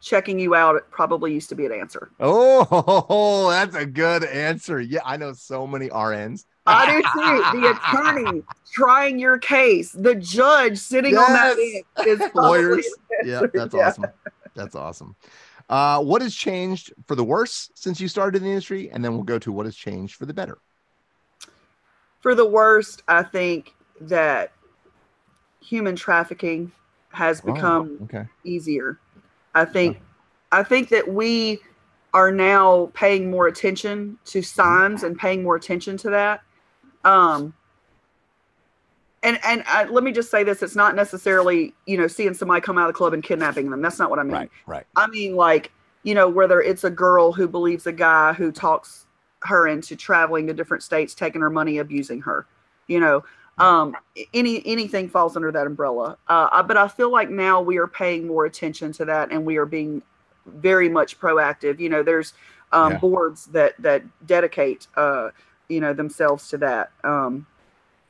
checking 0.00 0.38
you 0.38 0.54
out 0.54 0.82
probably 0.90 1.32
used 1.32 1.48
to 1.50 1.54
be 1.54 1.66
an 1.66 1.72
answer. 1.72 2.10
Oh, 2.18 3.48
that's 3.50 3.76
a 3.76 3.86
good 3.86 4.24
answer. 4.24 4.80
Yeah, 4.80 5.00
I 5.04 5.16
know 5.16 5.32
so 5.32 5.66
many 5.66 5.88
RNs. 5.88 6.44
I 6.66 6.86
do 6.86 7.02
too. 7.02 7.60
The 7.60 7.70
attorney 8.24 8.42
trying 8.72 9.18
your 9.18 9.38
case, 9.38 9.92
the 9.92 10.14
judge 10.14 10.78
sitting 10.78 11.16
on 11.16 11.32
that 11.32 11.56
Yes. 11.58 12.06
is 12.06 12.22
Lawyers. 12.34 12.86
Yeah, 13.24 13.42
that's 13.52 13.74
awesome. 13.74 14.06
That's 14.54 14.74
awesome. 14.74 15.16
Uh, 15.68 16.02
what 16.02 16.22
has 16.22 16.34
changed 16.34 16.92
for 17.06 17.14
the 17.14 17.24
worse 17.24 17.70
since 17.74 18.00
you 18.00 18.08
started 18.08 18.38
in 18.38 18.44
the 18.44 18.50
industry? 18.50 18.90
And 18.90 19.04
then 19.04 19.14
we'll 19.14 19.22
go 19.22 19.38
to 19.38 19.52
what 19.52 19.66
has 19.66 19.76
changed 19.76 20.14
for 20.16 20.26
the 20.26 20.34
better. 20.34 20.58
For 22.20 22.34
the 22.34 22.46
worst, 22.46 23.02
I 23.08 23.22
think 23.22 23.74
that 24.02 24.52
human 25.60 25.96
trafficking 25.96 26.72
has 27.10 27.40
Oh, 27.46 27.52
become 27.52 27.98
okay. 28.04 28.26
easier. 28.44 28.98
I 29.54 29.64
think 29.64 30.00
I 30.52 30.62
think 30.62 30.88
that 30.90 31.06
we 31.08 31.60
are 32.12 32.30
now 32.30 32.90
paying 32.94 33.30
more 33.30 33.48
attention 33.48 34.18
to 34.26 34.40
signs 34.42 35.02
and 35.02 35.18
paying 35.18 35.42
more 35.42 35.56
attention 35.56 35.96
to 35.98 36.10
that. 36.10 36.42
Um 37.04 37.54
and 39.22 39.38
and 39.44 39.64
I, 39.66 39.84
let 39.84 40.04
me 40.04 40.12
just 40.12 40.30
say 40.30 40.44
this: 40.44 40.62
it's 40.62 40.76
not 40.76 40.94
necessarily 40.94 41.74
you 41.86 41.96
know 41.96 42.06
seeing 42.06 42.34
somebody 42.34 42.60
come 42.60 42.76
out 42.78 42.88
of 42.88 42.94
the 42.94 42.98
club 42.98 43.14
and 43.14 43.22
kidnapping 43.22 43.70
them. 43.70 43.80
That's 43.80 43.98
not 43.98 44.10
what 44.10 44.18
I 44.18 44.22
mean. 44.22 44.32
Right, 44.32 44.50
right. 44.66 44.86
I 44.96 45.06
mean, 45.08 45.34
like, 45.34 45.72
you 46.02 46.14
know, 46.14 46.28
whether 46.28 46.60
it's 46.60 46.84
a 46.84 46.90
girl 46.90 47.32
who 47.32 47.48
believes 47.48 47.86
a 47.86 47.92
guy 47.92 48.34
who 48.34 48.52
talks 48.52 49.06
her 49.40 49.66
into 49.66 49.96
traveling 49.96 50.46
to 50.46 50.52
different 50.54 50.82
states, 50.82 51.14
taking 51.14 51.40
her 51.40 51.50
money, 51.50 51.78
abusing 51.78 52.20
her, 52.20 52.46
you 52.86 53.00
know, 53.00 53.24
um, 53.58 53.96
any 54.34 54.64
anything 54.66 55.08
falls 55.08 55.36
under 55.36 55.50
that 55.52 55.66
umbrella. 55.66 56.18
Uh, 56.28 56.48
I- 56.52 56.62
but 56.62 56.76
I 56.76 56.88
feel 56.88 57.10
like 57.10 57.30
now 57.30 57.60
we 57.62 57.78
are 57.78 57.86
paying 57.86 58.26
more 58.26 58.44
attention 58.44 58.92
to 58.92 59.04
that, 59.06 59.30
and 59.32 59.44
we 59.46 59.56
are 59.56 59.66
being 59.66 60.02
very 60.46 60.88
much 60.90 61.18
proactive. 61.18 61.78
You 61.80 61.88
know, 61.88 62.02
there's 62.02 62.34
um, 62.72 62.92
Yeah. 62.92 62.98
boards 62.98 63.46
that 63.46 63.74
that 63.78 64.02
dedicate, 64.26 64.86
uh, 64.96 65.30
you 65.68 65.80
know, 65.80 65.92
themselves 65.92 66.48
to 66.48 66.58
that. 66.58 66.90
Um, 67.02 67.46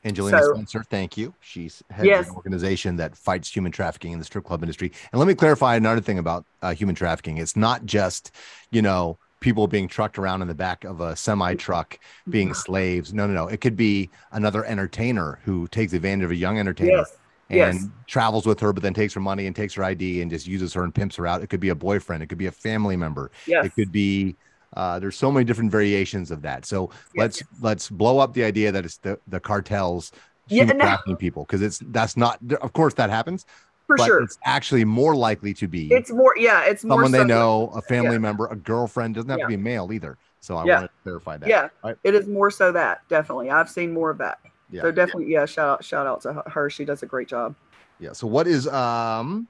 Angelina 0.03 0.41
So- 0.43 0.53
Spencer, 0.53 0.83
thank 0.83 1.17
you. 1.17 1.33
She's 1.41 1.81
head 1.89 2.05
Yes. 2.05 2.25
of 2.25 2.31
an 2.31 2.35
organization 2.35 2.95
that 2.97 3.15
fights 3.17 3.49
human 3.49 3.71
trafficking 3.71 4.11
in 4.11 4.19
the 4.19 4.25
strip 4.25 4.43
club 4.43 4.61
industry. 4.61 4.91
And 5.11 5.19
let 5.19 5.27
me 5.27 5.33
clarify 5.33 5.75
another 5.75 6.01
thing 6.01 6.19
about 6.19 6.45
uh, 6.61 6.73
human 6.75 6.93
trafficking. 6.95 7.37
It's 7.37 7.55
not 7.55 7.85
just, 7.85 8.31
you 8.69 8.81
know, 8.83 9.17
people 9.39 9.67
being 9.67 9.87
trucked 9.87 10.17
around 10.19 10.41
in 10.43 10.47
the 10.47 10.53
back 10.55 10.83
of 10.83 11.01
a 11.01 11.15
semi 11.15 11.55
truck 11.55 11.97
being 12.29 12.53
slaves. 12.53 13.13
No, 13.13 13.25
no, 13.25 13.33
no. 13.33 13.47
It 13.47 13.61
could 13.61 13.75
be 13.75 14.09
another 14.31 14.63
entertainer 14.65 15.39
who 15.43 15.67
takes 15.69 15.93
advantage 15.93 16.25
of 16.25 16.31
a 16.31 16.35
young 16.35 16.59
entertainer 16.59 16.97
yes, 16.97 17.17
and 17.49 17.75
yes. 17.79 17.87
travels 18.05 18.45
with 18.45 18.59
her, 18.59 18.73
but 18.73 18.83
then 18.83 18.93
takes 18.93 19.13
her 19.15 19.19
money 19.19 19.47
and 19.47 19.55
takes 19.55 19.73
her 19.73 19.83
ID 19.83 20.21
and 20.21 20.29
just 20.29 20.45
uses 20.45 20.71
her 20.73 20.83
and 20.83 20.93
pimps 20.93 21.15
her 21.15 21.25
out. 21.25 21.41
It 21.41 21.47
could 21.47 21.59
be 21.59 21.69
a 21.69 21.75
boyfriend. 21.75 22.21
It 22.21 22.27
could 22.27 22.37
be 22.37 22.45
a 22.47 22.51
family 22.51 22.95
member. 22.95 23.31
yes, 23.47 23.65
It 23.65 23.73
could 23.73 23.91
be. 23.91 24.35
Uh, 24.75 24.99
there's 24.99 25.15
so 25.15 25.31
many 25.31 25.45
different 25.45 25.71
variations 25.71 26.31
of 26.31 26.41
that. 26.41 26.65
So 26.65 26.89
Yes. 27.13 27.41
let's 27.41 27.43
let's 27.61 27.89
blow 27.89 28.19
up 28.19 28.33
the 28.33 28.43
idea 28.43 28.71
that 28.71 28.85
it's 28.85 28.97
the 28.97 29.19
the 29.27 29.39
cartels 29.39 30.11
Yeah, 30.47 30.65
human 30.65 30.77
no. 30.77 31.15
people 31.15 31.43
because 31.43 31.61
it's 31.61 31.79
that's 31.87 32.17
not. 32.17 32.39
Of 32.61 32.73
course, 32.73 32.93
that 32.95 33.09
happens, 33.09 33.45
for 33.87 33.97
but 33.97 34.05
sure. 34.05 34.21
it's 34.21 34.37
actually 34.45 34.83
more 34.85 35.15
likely 35.15 35.53
to 35.55 35.67
be 35.67 35.91
It's 35.91 36.11
more, 36.11 36.35
yeah, 36.37 36.63
it's 36.65 36.83
more 36.83 36.97
someone 36.97 37.11
they 37.11 37.23
know, 37.23 37.71
a 37.75 37.81
family 37.83 38.13
Yeah. 38.13 38.17
member, 38.19 38.47
a 38.47 38.55
girlfriend. 38.55 39.15
Doesn't 39.15 39.29
have 39.29 39.39
Yeah. 39.39 39.45
to 39.45 39.49
be 39.49 39.57
male 39.57 39.91
either. 39.93 40.17
So 40.41 40.57
I 40.57 40.65
Yeah. 40.65 40.79
want 40.81 40.91
to 40.91 40.97
clarify 41.03 41.37
that. 41.37 41.49
Yeah, 41.49 41.69
Right. 41.83 41.95
it 42.03 42.13
is 42.13 42.27
more 42.27 42.51
so 42.51 42.71
that 42.71 43.01
definitely. 43.09 43.49
I've 43.49 43.69
seen 43.69 43.93
more 43.93 44.09
of 44.11 44.17
that. 44.19 44.39
Yeah. 44.69 44.81
So 44.81 44.91
definitely, 44.91 45.31
yeah. 45.31 45.45
Shout 45.45 45.69
out, 45.69 45.83
shout 45.83 46.05
out 46.05 46.21
to 46.21 46.43
her. 46.47 46.69
She 46.69 46.85
does 46.85 47.01
a 47.01 47.05
great 47.05 47.27
job. 47.27 47.55
Yeah. 47.99 48.11
So 48.13 48.27
what 48.27 48.45
is 48.45 48.67
um 48.67 49.47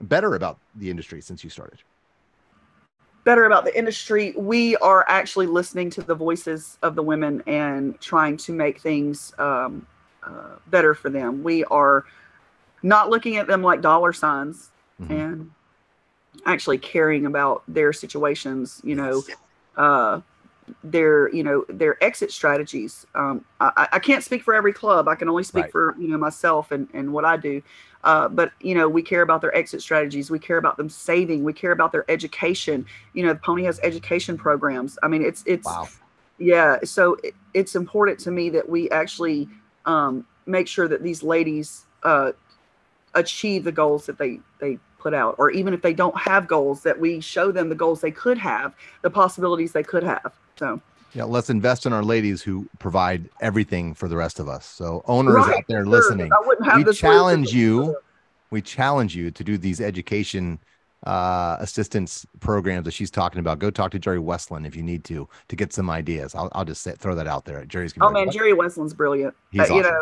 better 0.00 0.34
about 0.34 0.58
the 0.74 0.90
industry 0.90 1.20
since 1.22 1.42
you 1.42 1.50
started? 1.50 1.78
Better 3.26 3.44
about 3.44 3.64
the 3.64 3.76
industry, 3.76 4.32
we 4.36 4.76
are 4.76 5.04
actually 5.08 5.48
listening 5.48 5.90
to 5.90 6.00
the 6.00 6.14
voices 6.14 6.78
of 6.80 6.94
the 6.94 7.02
women 7.02 7.42
and 7.48 8.00
trying 8.00 8.36
to 8.38 8.52
make 8.52 8.80
things 8.80 9.34
um, 9.38 9.84
uh, 10.22 10.54
better 10.68 10.94
for 10.94 11.10
them. 11.10 11.42
We 11.42 11.64
are 11.64 12.04
not 12.84 13.10
looking 13.10 13.36
at 13.36 13.48
them 13.48 13.62
like 13.62 13.80
dollar 13.82 14.12
signs 14.12 14.70
Mhm. 15.02 15.10
and 15.10 15.50
actually 16.46 16.78
caring 16.78 17.26
about 17.26 17.64
their 17.66 17.92
situations, 17.92 18.80
you 18.84 18.94
know, 18.94 19.24
uh, 19.76 20.20
their, 20.82 21.32
you 21.34 21.42
know, 21.42 21.64
their 21.68 22.02
exit 22.02 22.32
strategies. 22.32 23.06
Um, 23.14 23.44
I, 23.60 23.88
I 23.92 23.98
can't 23.98 24.24
speak 24.24 24.42
for 24.42 24.54
every 24.54 24.72
club. 24.72 25.08
I 25.08 25.14
can 25.14 25.28
only 25.28 25.44
speak 25.44 25.64
Right. 25.64 25.72
for, 25.72 25.96
you 25.98 26.08
know, 26.08 26.18
myself 26.18 26.70
and, 26.70 26.88
and 26.92 27.12
what 27.12 27.24
I 27.24 27.36
do. 27.36 27.62
Uh, 28.04 28.28
but 28.28 28.52
you 28.60 28.74
know, 28.74 28.88
we 28.88 29.02
care 29.02 29.22
about 29.22 29.40
their 29.40 29.54
exit 29.56 29.82
strategies. 29.82 30.30
We 30.30 30.38
care 30.38 30.58
about 30.58 30.76
them 30.76 30.88
saving. 30.88 31.42
We 31.42 31.52
care 31.52 31.72
about 31.72 31.90
their 31.92 32.08
education. 32.10 32.86
You 33.14 33.26
know, 33.26 33.32
the 33.32 33.40
Pony 33.40 33.64
has 33.64 33.80
education 33.82 34.36
programs. 34.38 34.98
I 35.02 35.08
mean, 35.08 35.22
it's 35.22 35.42
it's 35.46 35.66
Wow. 35.66 35.88
yeah. 36.38 36.78
So 36.84 37.14
it, 37.24 37.34
it's 37.52 37.74
important 37.74 38.20
to 38.20 38.30
me 38.30 38.50
that 38.50 38.68
we 38.68 38.88
actually 38.90 39.48
um, 39.86 40.24
make 40.46 40.68
sure 40.68 40.86
that 40.86 41.02
these 41.02 41.22
ladies 41.24 41.86
uh, 42.04 42.32
achieve 43.14 43.64
the 43.64 43.72
goals 43.72 44.06
that 44.06 44.18
they 44.18 44.38
they 44.60 44.78
put 45.00 45.12
out, 45.14 45.34
or 45.38 45.50
even 45.50 45.74
if 45.74 45.82
they 45.82 45.94
don't 45.94 46.16
have 46.16 46.46
goals, 46.46 46.82
that 46.82 46.98
we 47.00 47.20
show 47.20 47.50
them 47.50 47.68
the 47.68 47.74
goals 47.74 48.00
they 48.00 48.10
could 48.10 48.38
have, 48.38 48.74
the 49.02 49.10
possibilities 49.10 49.72
they 49.72 49.82
could 49.82 50.02
have. 50.04 50.32
So 50.58 50.80
Yeah, 51.14 51.24
let's 51.24 51.50
invest 51.50 51.86
in 51.86 51.92
our 51.92 52.02
ladies 52.02 52.42
who 52.42 52.68
provide 52.78 53.28
everything 53.40 53.94
for 53.94 54.08
the 54.08 54.16
rest 54.16 54.40
of 54.40 54.48
us. 54.48 54.66
So 54.66 55.02
owners 55.06 55.34
Right, 55.34 55.56
out 55.56 55.64
there 55.68 55.84
sure. 55.84 55.90
listening, 55.90 56.30
I 56.32 56.46
wouldn't 56.46 56.66
have 56.66 56.86
we 56.86 56.92
challenge 56.92 57.52
you. 57.52 57.96
We 58.50 58.62
challenge 58.62 59.16
you 59.16 59.30
to 59.32 59.44
do 59.44 59.58
these 59.58 59.80
education 59.80 60.60
uh, 61.04 61.56
assistance 61.60 62.24
programs 62.40 62.84
that 62.84 62.92
she's 62.92 63.10
talking 63.10 63.40
about. 63.40 63.58
Go 63.58 63.70
talk 63.70 63.90
to 63.92 63.98
Jerry 63.98 64.18
Westland 64.18 64.66
if 64.66 64.76
you 64.76 64.82
need 64.82 65.04
to 65.04 65.28
to 65.48 65.56
get 65.56 65.72
some 65.72 65.90
ideas. 65.90 66.34
I'll, 66.34 66.48
I'll 66.52 66.64
just 66.64 66.82
say, 66.82 66.94
throw 66.98 67.14
that 67.16 67.26
out 67.26 67.44
there. 67.44 67.64
Jerry's 67.66 67.92
gonna 67.92 68.06
Oh 68.06 68.12
like, 68.12 68.14
man, 68.26 68.30
Jerry 68.30 68.52
Westland's 68.52 68.94
brilliant. 68.94 69.34
He's 69.50 69.70
Uh, 69.70 69.74
you 69.74 69.82
awesome. 69.82 69.92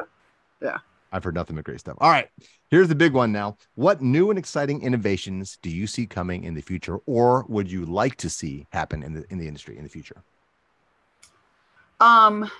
know, 0.62 0.76
I've 1.12 1.22
heard 1.22 1.34
nothing 1.34 1.54
but 1.56 1.64
great 1.64 1.80
stuff. 1.80 1.96
All 2.00 2.10
right, 2.10 2.28
here's 2.70 2.88
the 2.88 2.94
big 2.94 3.12
one 3.12 3.30
now. 3.30 3.56
What 3.74 4.02
new 4.02 4.30
and 4.30 4.38
exciting 4.38 4.82
innovations 4.82 5.58
do 5.62 5.70
you 5.70 5.86
see 5.86 6.06
coming 6.06 6.42
in 6.44 6.54
the 6.54 6.60
future, 6.60 6.98
or 7.06 7.44
would 7.48 7.70
you 7.70 7.84
like 7.86 8.16
to 8.16 8.28
see 8.30 8.66
happen 8.72 9.02
in 9.02 9.14
the 9.14 9.24
in 9.30 9.38
the 9.38 9.46
industry 9.46 9.76
in 9.78 9.84
the 9.84 9.90
future? 9.90 10.24
Um 12.04 12.50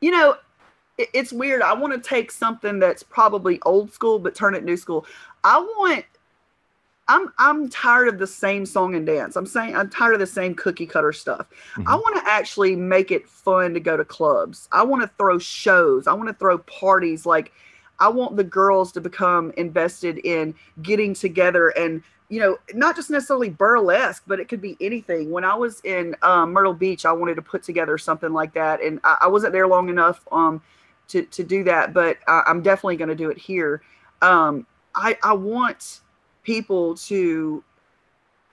you 0.00 0.10
know 0.10 0.36
it, 0.98 1.08
it's 1.14 1.32
weird. 1.32 1.62
I 1.62 1.72
want 1.74 1.92
to 1.94 2.08
take 2.08 2.30
something 2.30 2.78
that's 2.78 3.02
probably 3.02 3.60
old 3.64 3.92
school 3.92 4.18
but 4.18 4.34
turn 4.34 4.54
it 4.54 4.64
new 4.64 4.76
school. 4.76 5.06
I 5.44 5.58
want 5.58 6.04
i'm 7.08 7.32
i'm 7.38 7.68
tired 7.68 8.06
of 8.08 8.18
the 8.18 8.26
same 8.26 8.64
song 8.64 8.94
and 8.94 9.04
dance. 9.04 9.36
I'm 9.36 9.46
saying 9.46 9.76
i'm 9.76 9.90
tired 9.90 10.14
of 10.14 10.20
the 10.20 10.26
same 10.26 10.54
cookie 10.54 10.86
cutter 10.86 11.12
stuff. 11.12 11.46
I 11.76 11.80
Mhm. 11.80 12.00
want 12.02 12.16
to 12.16 12.30
actually 12.30 12.76
make 12.76 13.10
it 13.10 13.28
fun 13.28 13.74
to 13.74 13.80
go 13.80 13.96
to 13.96 14.04
clubs. 14.04 14.68
I 14.72 14.82
want 14.82 15.02
to 15.02 15.10
throw 15.18 15.38
shows. 15.38 16.06
I 16.06 16.12
want 16.14 16.28
to 16.28 16.34
throw 16.34 16.58
parties. 16.58 17.26
Like 17.26 17.52
i 17.98 18.08
want 18.08 18.36
the 18.36 18.44
girls 18.44 18.90
to 18.92 19.00
become 19.00 19.52
invested 19.56 20.18
in 20.24 20.54
getting 20.80 21.12
together 21.14 21.68
and 21.70 22.02
you 22.32 22.40
know, 22.40 22.56
not 22.72 22.96
just 22.96 23.10
necessarily 23.10 23.50
burlesque, 23.50 24.22
but 24.26 24.40
it 24.40 24.48
could 24.48 24.62
be 24.62 24.74
anything. 24.80 25.30
When 25.30 25.44
I 25.44 25.54
was 25.54 25.82
in 25.84 26.16
um, 26.22 26.50
Myrtle 26.54 26.72
Beach, 26.72 27.04
I 27.04 27.12
wanted 27.12 27.34
to 27.34 27.42
put 27.42 27.62
together 27.62 27.98
something 27.98 28.32
like 28.32 28.54
that, 28.54 28.82
and 28.82 29.00
I, 29.04 29.18
I 29.20 29.26
wasn't 29.26 29.52
there 29.52 29.68
long 29.68 29.90
enough 29.90 30.26
um, 30.32 30.62
to 31.08 31.24
to 31.26 31.44
do 31.44 31.62
that. 31.64 31.92
But 31.92 32.16
I, 32.26 32.42
I'm 32.46 32.62
definitely 32.62 32.96
going 32.96 33.10
to 33.10 33.14
do 33.14 33.28
it 33.28 33.36
here. 33.36 33.82
Um, 34.22 34.66
I 34.94 35.18
I 35.22 35.34
want 35.34 36.00
people 36.42 36.94
to. 36.96 37.62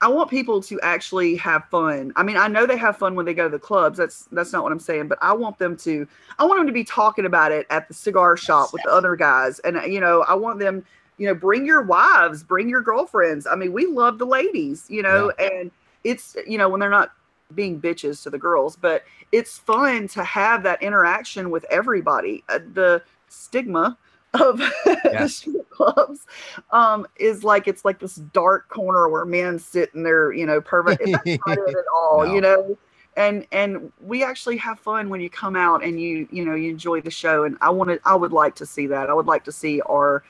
I 0.02 0.08
want 0.08 0.28
people 0.28 0.60
to 0.62 0.78
actually 0.82 1.36
have 1.36 1.64
fun. 1.70 2.12
I 2.16 2.22
mean, 2.22 2.36
I 2.36 2.48
know 2.48 2.66
they 2.66 2.76
have 2.76 2.98
fun 2.98 3.14
when 3.14 3.24
they 3.24 3.34
go 3.34 3.44
to 3.44 3.48
the 3.50 3.58
clubs. 3.58 3.96
That's 3.96 4.28
that's 4.30 4.52
not 4.52 4.62
what 4.62 4.72
I'm 4.72 4.78
saying, 4.78 5.08
but 5.08 5.16
I 5.22 5.32
want 5.32 5.58
them 5.58 5.74
to. 5.78 6.06
I 6.38 6.44
want 6.44 6.60
them 6.60 6.66
to 6.66 6.72
be 6.74 6.84
talking 6.84 7.24
about 7.24 7.50
it 7.50 7.66
at 7.70 7.88
the 7.88 7.94
cigar 7.94 8.36
shop 8.36 8.74
with 8.74 8.82
the 8.82 8.92
other 8.92 9.16
guys, 9.16 9.58
and 9.60 9.80
you 9.90 10.00
know, 10.00 10.20
I 10.28 10.34
want 10.34 10.58
them 10.58 10.84
you 11.20 11.26
know, 11.26 11.34
bring 11.34 11.66
your 11.66 11.82
wives, 11.82 12.42
bring 12.42 12.66
your 12.66 12.80
girlfriends. 12.80 13.46
I 13.46 13.54
mean, 13.54 13.74
we 13.74 13.84
love 13.84 14.18
the 14.18 14.24
ladies, 14.24 14.86
you 14.88 15.02
know, 15.02 15.30
and 15.38 15.70
it's, 16.02 16.34
you 16.46 16.56
know, 16.56 16.66
when 16.70 16.80
they're 16.80 16.88
not 16.88 17.12
being 17.54 17.78
bitches 17.78 18.22
to 18.22 18.30
the 18.30 18.38
girls, 18.38 18.74
but 18.74 19.04
it's 19.30 19.58
fun 19.58 20.08
to 20.08 20.24
have 20.24 20.62
that 20.62 20.82
interaction 20.82 21.50
with 21.50 21.66
everybody. 21.70 22.42
Uh, 22.48 22.60
the 22.72 23.02
stigma 23.28 23.98
of 24.32 24.58
the 24.84 25.28
strip 25.28 25.68
clubs 25.68 26.26
um, 26.70 27.06
is 27.16 27.44
like 27.44 27.68
it's 27.68 27.84
like 27.84 27.98
this 27.98 28.14
dark 28.14 28.70
corner 28.70 29.10
where 29.10 29.26
men 29.26 29.58
sit 29.58 29.90
in 29.94 30.02
their, 30.02 30.32
you 30.32 30.46
know, 30.46 30.62
pervert. 30.62 31.00
That's 31.04 31.12
not 31.12 31.24
it 31.58 31.68
at 31.76 31.84
all, 31.94 32.24
No. 32.24 32.34
you 32.34 32.40
know. 32.40 32.78
And 33.18 33.46
and 33.52 33.92
we 34.00 34.24
actually 34.24 34.56
have 34.56 34.78
fun 34.80 35.10
when 35.10 35.20
you 35.20 35.28
come 35.28 35.54
out 35.54 35.84
and 35.84 36.00
you 36.00 36.26
you 36.30 36.46
know 36.46 36.54
you 36.54 36.70
enjoy 36.70 37.02
the 37.02 37.10
show. 37.10 37.44
And 37.44 37.58
I 37.60 37.68
wanted 37.68 38.00
I 38.06 38.14
would 38.14 38.32
like 38.32 38.54
to 38.54 38.64
see 38.64 38.86
that. 38.86 39.10
I 39.10 39.12
would 39.12 39.26
like 39.26 39.44
to 39.44 39.52
see 39.52 39.82
our 39.82 40.22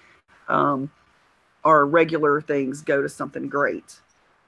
um, 0.50 0.90
our 1.64 1.86
regular 1.86 2.40
things 2.40 2.82
go 2.82 3.02
to 3.02 3.08
something 3.08 3.48
great. 3.48 4.00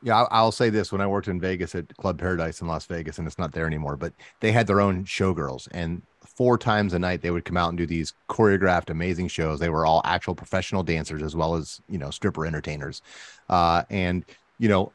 Yeah, 0.03 0.27
I'll 0.31 0.53
say 0.53 0.69
this: 0.69 0.91
when 0.91 1.01
I 1.01 1.07
worked 1.07 1.29
in 1.29 1.41
Vegas 1.41 1.75
at 1.75 1.97
Club 1.97 2.19
Paradise 2.19 2.61
in 2.61 2.67
Las 2.67 2.87
Vegas, 2.87 3.19
and 3.19 3.27
it's 3.27 3.39
not 3.39 3.53
there 3.53 3.67
anymore, 3.67 3.97
but 3.97 4.13
they 4.41 4.51
had 4.51 4.67
their 4.67 4.81
own 4.81 5.05
showgirls, 5.05 5.69
and 5.71 6.03
four 6.25 6.59
times 6.59 6.93
a 6.93 6.99
night 6.99 7.23
they 7.23 7.31
would 7.31 7.45
come 7.45 7.57
out 7.57 7.69
and 7.69 7.79
do 7.79 7.87
these 7.87 8.13
choreographed, 8.29 8.91
amazing 8.91 9.29
shows. 9.29 9.61
They 9.61 9.69
were 9.69 9.87
all 9.87 10.03
actual 10.05 10.35
professional 10.35 10.83
dancers 10.83 11.23
as 11.23 11.37
well 11.37 11.55
as 11.55 11.81
you 11.89 11.99
know 11.99 12.11
stripper 12.11 12.47
entertainers, 12.47 13.01
uh, 13.49 13.85
and 13.91 14.25
you 14.59 14.69
know. 14.69 14.93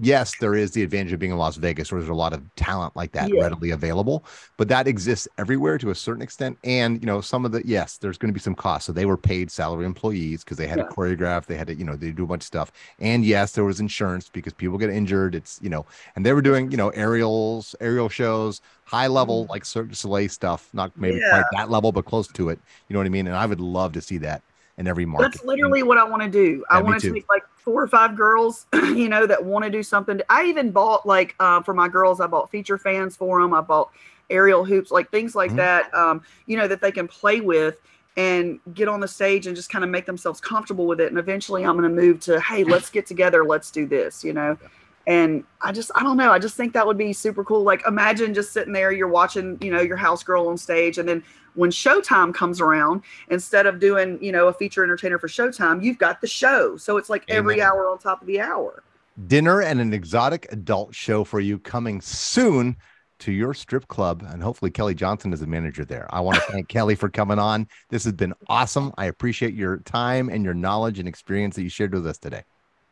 Yes, 0.00 0.36
there 0.36 0.54
is 0.54 0.70
the 0.70 0.82
advantage 0.82 1.12
of 1.12 1.18
being 1.18 1.32
in 1.32 1.38
Las 1.38 1.56
Vegas, 1.56 1.92
where 1.92 2.00
there's 2.00 2.08
a 2.08 2.14
lot 2.14 2.32
of 2.32 2.42
talent 2.54 2.96
like 2.96 3.12
that 3.12 3.30
Yeah. 3.30 3.42
readily 3.42 3.70
available, 3.72 4.24
but 4.56 4.68
that 4.68 4.88
exists 4.88 5.28
everywhere 5.36 5.76
to 5.76 5.90
a 5.90 5.94
certain 5.94 6.22
extent. 6.22 6.58
And 6.64 6.98
you 7.02 7.06
know, 7.06 7.20
some 7.20 7.44
of 7.44 7.52
the 7.52 7.60
yes, 7.66 7.98
there's 7.98 8.16
going 8.16 8.30
to 8.30 8.32
be 8.32 8.40
some 8.40 8.54
costs. 8.54 8.86
So 8.86 8.92
they 8.92 9.04
were 9.04 9.18
paid 9.18 9.50
salary 9.50 9.84
employees 9.84 10.44
because 10.44 10.56
they 10.56 10.66
had 10.66 10.76
Yeah. 10.76 10.84
to 10.84 10.84
choreograph, 10.84 11.44
they 11.44 11.56
had 11.56 11.66
to, 11.66 11.74
you 11.74 11.84
know, 11.84 11.94
they 11.94 12.10
do 12.10 12.24
a 12.24 12.26
bunch 12.26 12.40
of 12.42 12.46
stuff. 12.46 12.72
And 13.00 13.22
yes, 13.22 13.52
there 13.52 13.64
was 13.64 13.80
insurance 13.80 14.30
because 14.30 14.54
people 14.54 14.78
get 14.78 14.88
injured. 14.88 15.34
It's, 15.34 15.58
you 15.60 15.68
know, 15.68 15.84
and 16.16 16.24
they 16.24 16.32
were 16.32 16.40
doing, 16.42 16.70
you 16.70 16.78
know, 16.78 16.88
aerials, 16.90 17.74
aerial 17.78 18.08
shows, 18.08 18.62
high 18.84 19.08
level, 19.08 19.44
mm-hmm. 19.44 19.50
like 19.52 19.66
Cirque 19.66 19.90
du 19.90 19.94
Soleil 19.94 20.30
stuff, 20.30 20.70
not 20.72 20.96
maybe 20.96 21.20
quite 21.20 21.50
that 21.50 21.68
level, 21.68 21.92
but 21.92 22.06
close 22.06 22.28
to 22.28 22.48
it. 22.48 22.58
You 22.88 22.94
know 22.94 23.00
what 23.00 23.06
I 23.06 23.10
mean? 23.10 23.26
And 23.26 23.36
I 23.36 23.44
would 23.44 23.60
love 23.60 23.92
to 23.92 24.00
see 24.00 24.16
that 24.18 24.42
in 24.78 24.86
every 24.88 25.04
market. 25.04 25.32
That's 25.32 25.44
literally 25.44 25.82
what 25.82 25.98
I 25.98 26.04
want 26.04 26.22
to 26.22 26.30
do. 26.30 26.64
I 26.70 26.78
Yeah, 26.78 26.84
want 26.84 27.00
to 27.02 27.12
take 27.12 27.28
like 27.28 27.42
four 27.62 27.82
or 27.82 27.86
five 27.88 28.16
girls, 28.16 28.66
you 28.74 29.08
know, 29.08 29.26
that 29.26 29.44
want 29.44 29.64
to 29.64 29.70
do 29.70 29.82
something. 29.82 30.20
I 30.28 30.44
even 30.44 30.70
bought 30.70 31.06
like 31.06 31.34
uh, 31.40 31.62
for 31.62 31.74
my 31.74 31.88
girls, 31.88 32.20
I 32.20 32.26
bought 32.26 32.50
feature 32.50 32.78
fans 32.78 33.16
for 33.16 33.40
them. 33.40 33.54
I 33.54 33.60
bought 33.60 33.90
aerial 34.30 34.64
hoops, 34.64 34.90
like 34.90 35.10
things 35.10 35.34
like 35.34 35.52
Mhm. 35.52 35.56
that, 35.56 35.94
um, 35.94 36.22
you 36.46 36.56
know, 36.56 36.66
that 36.66 36.80
they 36.80 36.92
can 36.92 37.06
play 37.06 37.40
with 37.40 37.78
and 38.16 38.60
get 38.74 38.88
on 38.88 39.00
the 39.00 39.08
stage 39.08 39.46
and 39.46 39.56
just 39.56 39.70
kind 39.70 39.84
of 39.84 39.90
make 39.90 40.06
themselves 40.06 40.40
comfortable 40.40 40.86
with 40.86 41.00
it. 41.00 41.08
And 41.08 41.18
eventually 41.18 41.64
I'm 41.64 41.76
going 41.76 41.88
to 41.88 42.02
move 42.02 42.20
to, 42.20 42.40
hey, 42.40 42.64
let's 42.64 42.90
get 42.90 43.06
together, 43.06 43.44
let's 43.44 43.70
do 43.70 43.86
this, 43.86 44.22
you 44.22 44.32
know. 44.32 44.58
And 45.06 45.44
I 45.60 45.72
just, 45.72 45.90
I 45.94 46.02
don't 46.02 46.16
know. 46.16 46.30
I 46.30 46.38
just 46.38 46.56
think 46.56 46.72
that 46.74 46.86
would 46.86 46.98
be 46.98 47.12
super 47.12 47.42
cool. 47.44 47.62
Like, 47.62 47.82
imagine 47.86 48.34
just 48.34 48.52
sitting 48.52 48.72
there, 48.72 48.92
you're 48.92 49.08
watching, 49.08 49.58
you 49.60 49.70
know, 49.70 49.80
your 49.80 49.96
house 49.96 50.22
girl 50.22 50.48
on 50.48 50.56
stage. 50.56 50.98
And 50.98 51.08
then 51.08 51.24
when 51.54 51.70
Showtime 51.70 52.32
comes 52.32 52.60
around, 52.60 53.02
instead 53.28 53.66
of 53.66 53.80
doing, 53.80 54.22
you 54.22 54.32
know, 54.32 54.48
a 54.48 54.52
feature 54.52 54.84
entertainer 54.84 55.18
for 55.18 55.28
Showtime, 55.28 55.82
you've 55.82 55.98
got 55.98 56.20
the 56.20 56.26
show. 56.28 56.76
So 56.76 56.96
it's 56.98 57.10
like 57.10 57.24
every 57.28 57.60
hour 57.60 57.88
on 57.88 57.98
top 57.98 58.20
of 58.20 58.26
the 58.26 58.40
hour. 58.40 58.84
dinner 59.26 59.60
and 59.60 59.80
an 59.80 59.92
exotic 59.92 60.46
adult 60.52 60.94
show 60.94 61.24
for 61.24 61.40
you 61.40 61.58
coming 61.58 62.00
soon 62.00 62.76
to 63.18 63.32
your 63.32 63.54
strip 63.54 63.86
club. 63.88 64.24
And 64.26 64.42
hopefully 64.42 64.70
Kelly 64.70 64.94
Johnson 64.94 65.32
is 65.32 65.40
the 65.40 65.46
manager 65.46 65.84
there. 65.84 66.06
I 66.10 66.20
want 66.20 66.36
to 66.38 66.42
thank 66.52 66.68
Kelly 66.68 66.94
for 66.94 67.08
coming 67.10 67.38
on. 67.38 67.68
This 67.90 68.04
has 68.04 68.14
been 68.14 68.34
awesome. 68.48 68.92
I 68.98 69.06
appreciate 69.06 69.54
your 69.54 69.78
time 69.78 70.28
and 70.28 70.44
your 70.44 70.54
knowledge 70.54 70.98
and 70.98 71.08
experience 71.08 71.56
that 71.56 71.62
you 71.62 71.68
shared 71.68 71.92
with 71.92 72.06
us 72.06 72.18
today. 72.18 72.42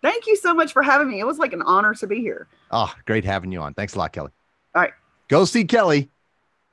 Thank 0.02 0.26
you 0.26 0.36
so 0.36 0.54
much 0.54 0.72
for 0.72 0.82
having 0.82 1.08
me. 1.08 1.20
It 1.20 1.26
was 1.26 1.38
like 1.38 1.52
an 1.52 1.62
honor 1.62 1.94
to 1.94 2.06
be 2.06 2.20
here. 2.20 2.46
Oh, 2.70 2.92
great 3.06 3.24
having 3.24 3.52
you 3.52 3.60
on. 3.60 3.74
Thanks 3.74 3.94
a 3.94 3.98
lot, 3.98 4.12
Kelly. 4.12 4.30
All 4.74 4.82
right. 4.82 4.92
Go 5.28 5.44
see 5.44 5.64
Kelly 5.64 6.08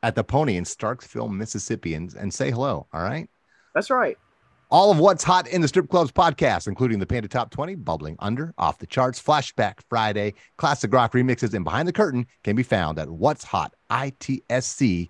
at 0.03 0.15
the 0.15 0.23
Pony 0.23 0.55
in 0.55 0.63
Starksville, 0.63 1.29
Mississippi, 1.31 1.93
and, 1.93 2.13
and 2.15 2.33
say 2.33 2.51
hello. 2.51 2.87
All 2.93 3.01
right. 3.01 3.29
That's 3.73 3.89
right. 3.89 4.17
All 4.69 4.91
of 4.91 4.99
what's 4.99 5.23
hot 5.23 5.47
in 5.47 5.61
the 5.61 5.67
strip 5.67 5.89
clubs 5.89 6.11
podcast, 6.11 6.67
including 6.67 6.99
the 6.99 7.05
Panda 7.05 7.29
Top 7.29 7.51
20, 7.51 7.75
Bubbling 7.75 8.17
Under, 8.19 8.53
Off 8.57 8.79
the 8.79 8.87
Charts, 8.87 9.21
Flashback 9.21 9.75
Friday, 9.89 10.33
Classic 10.57 10.91
Rock 10.91 11.13
Remixes, 11.13 11.53
and 11.53 11.63
Behind 11.63 11.87
the 11.87 11.93
Curtain 11.93 12.27
can 12.43 12.55
be 12.55 12.63
found 12.63 12.99
at 12.99 13.09
what's 13.09 13.45
hot, 13.45 13.73
ITSC.com. 13.89 15.09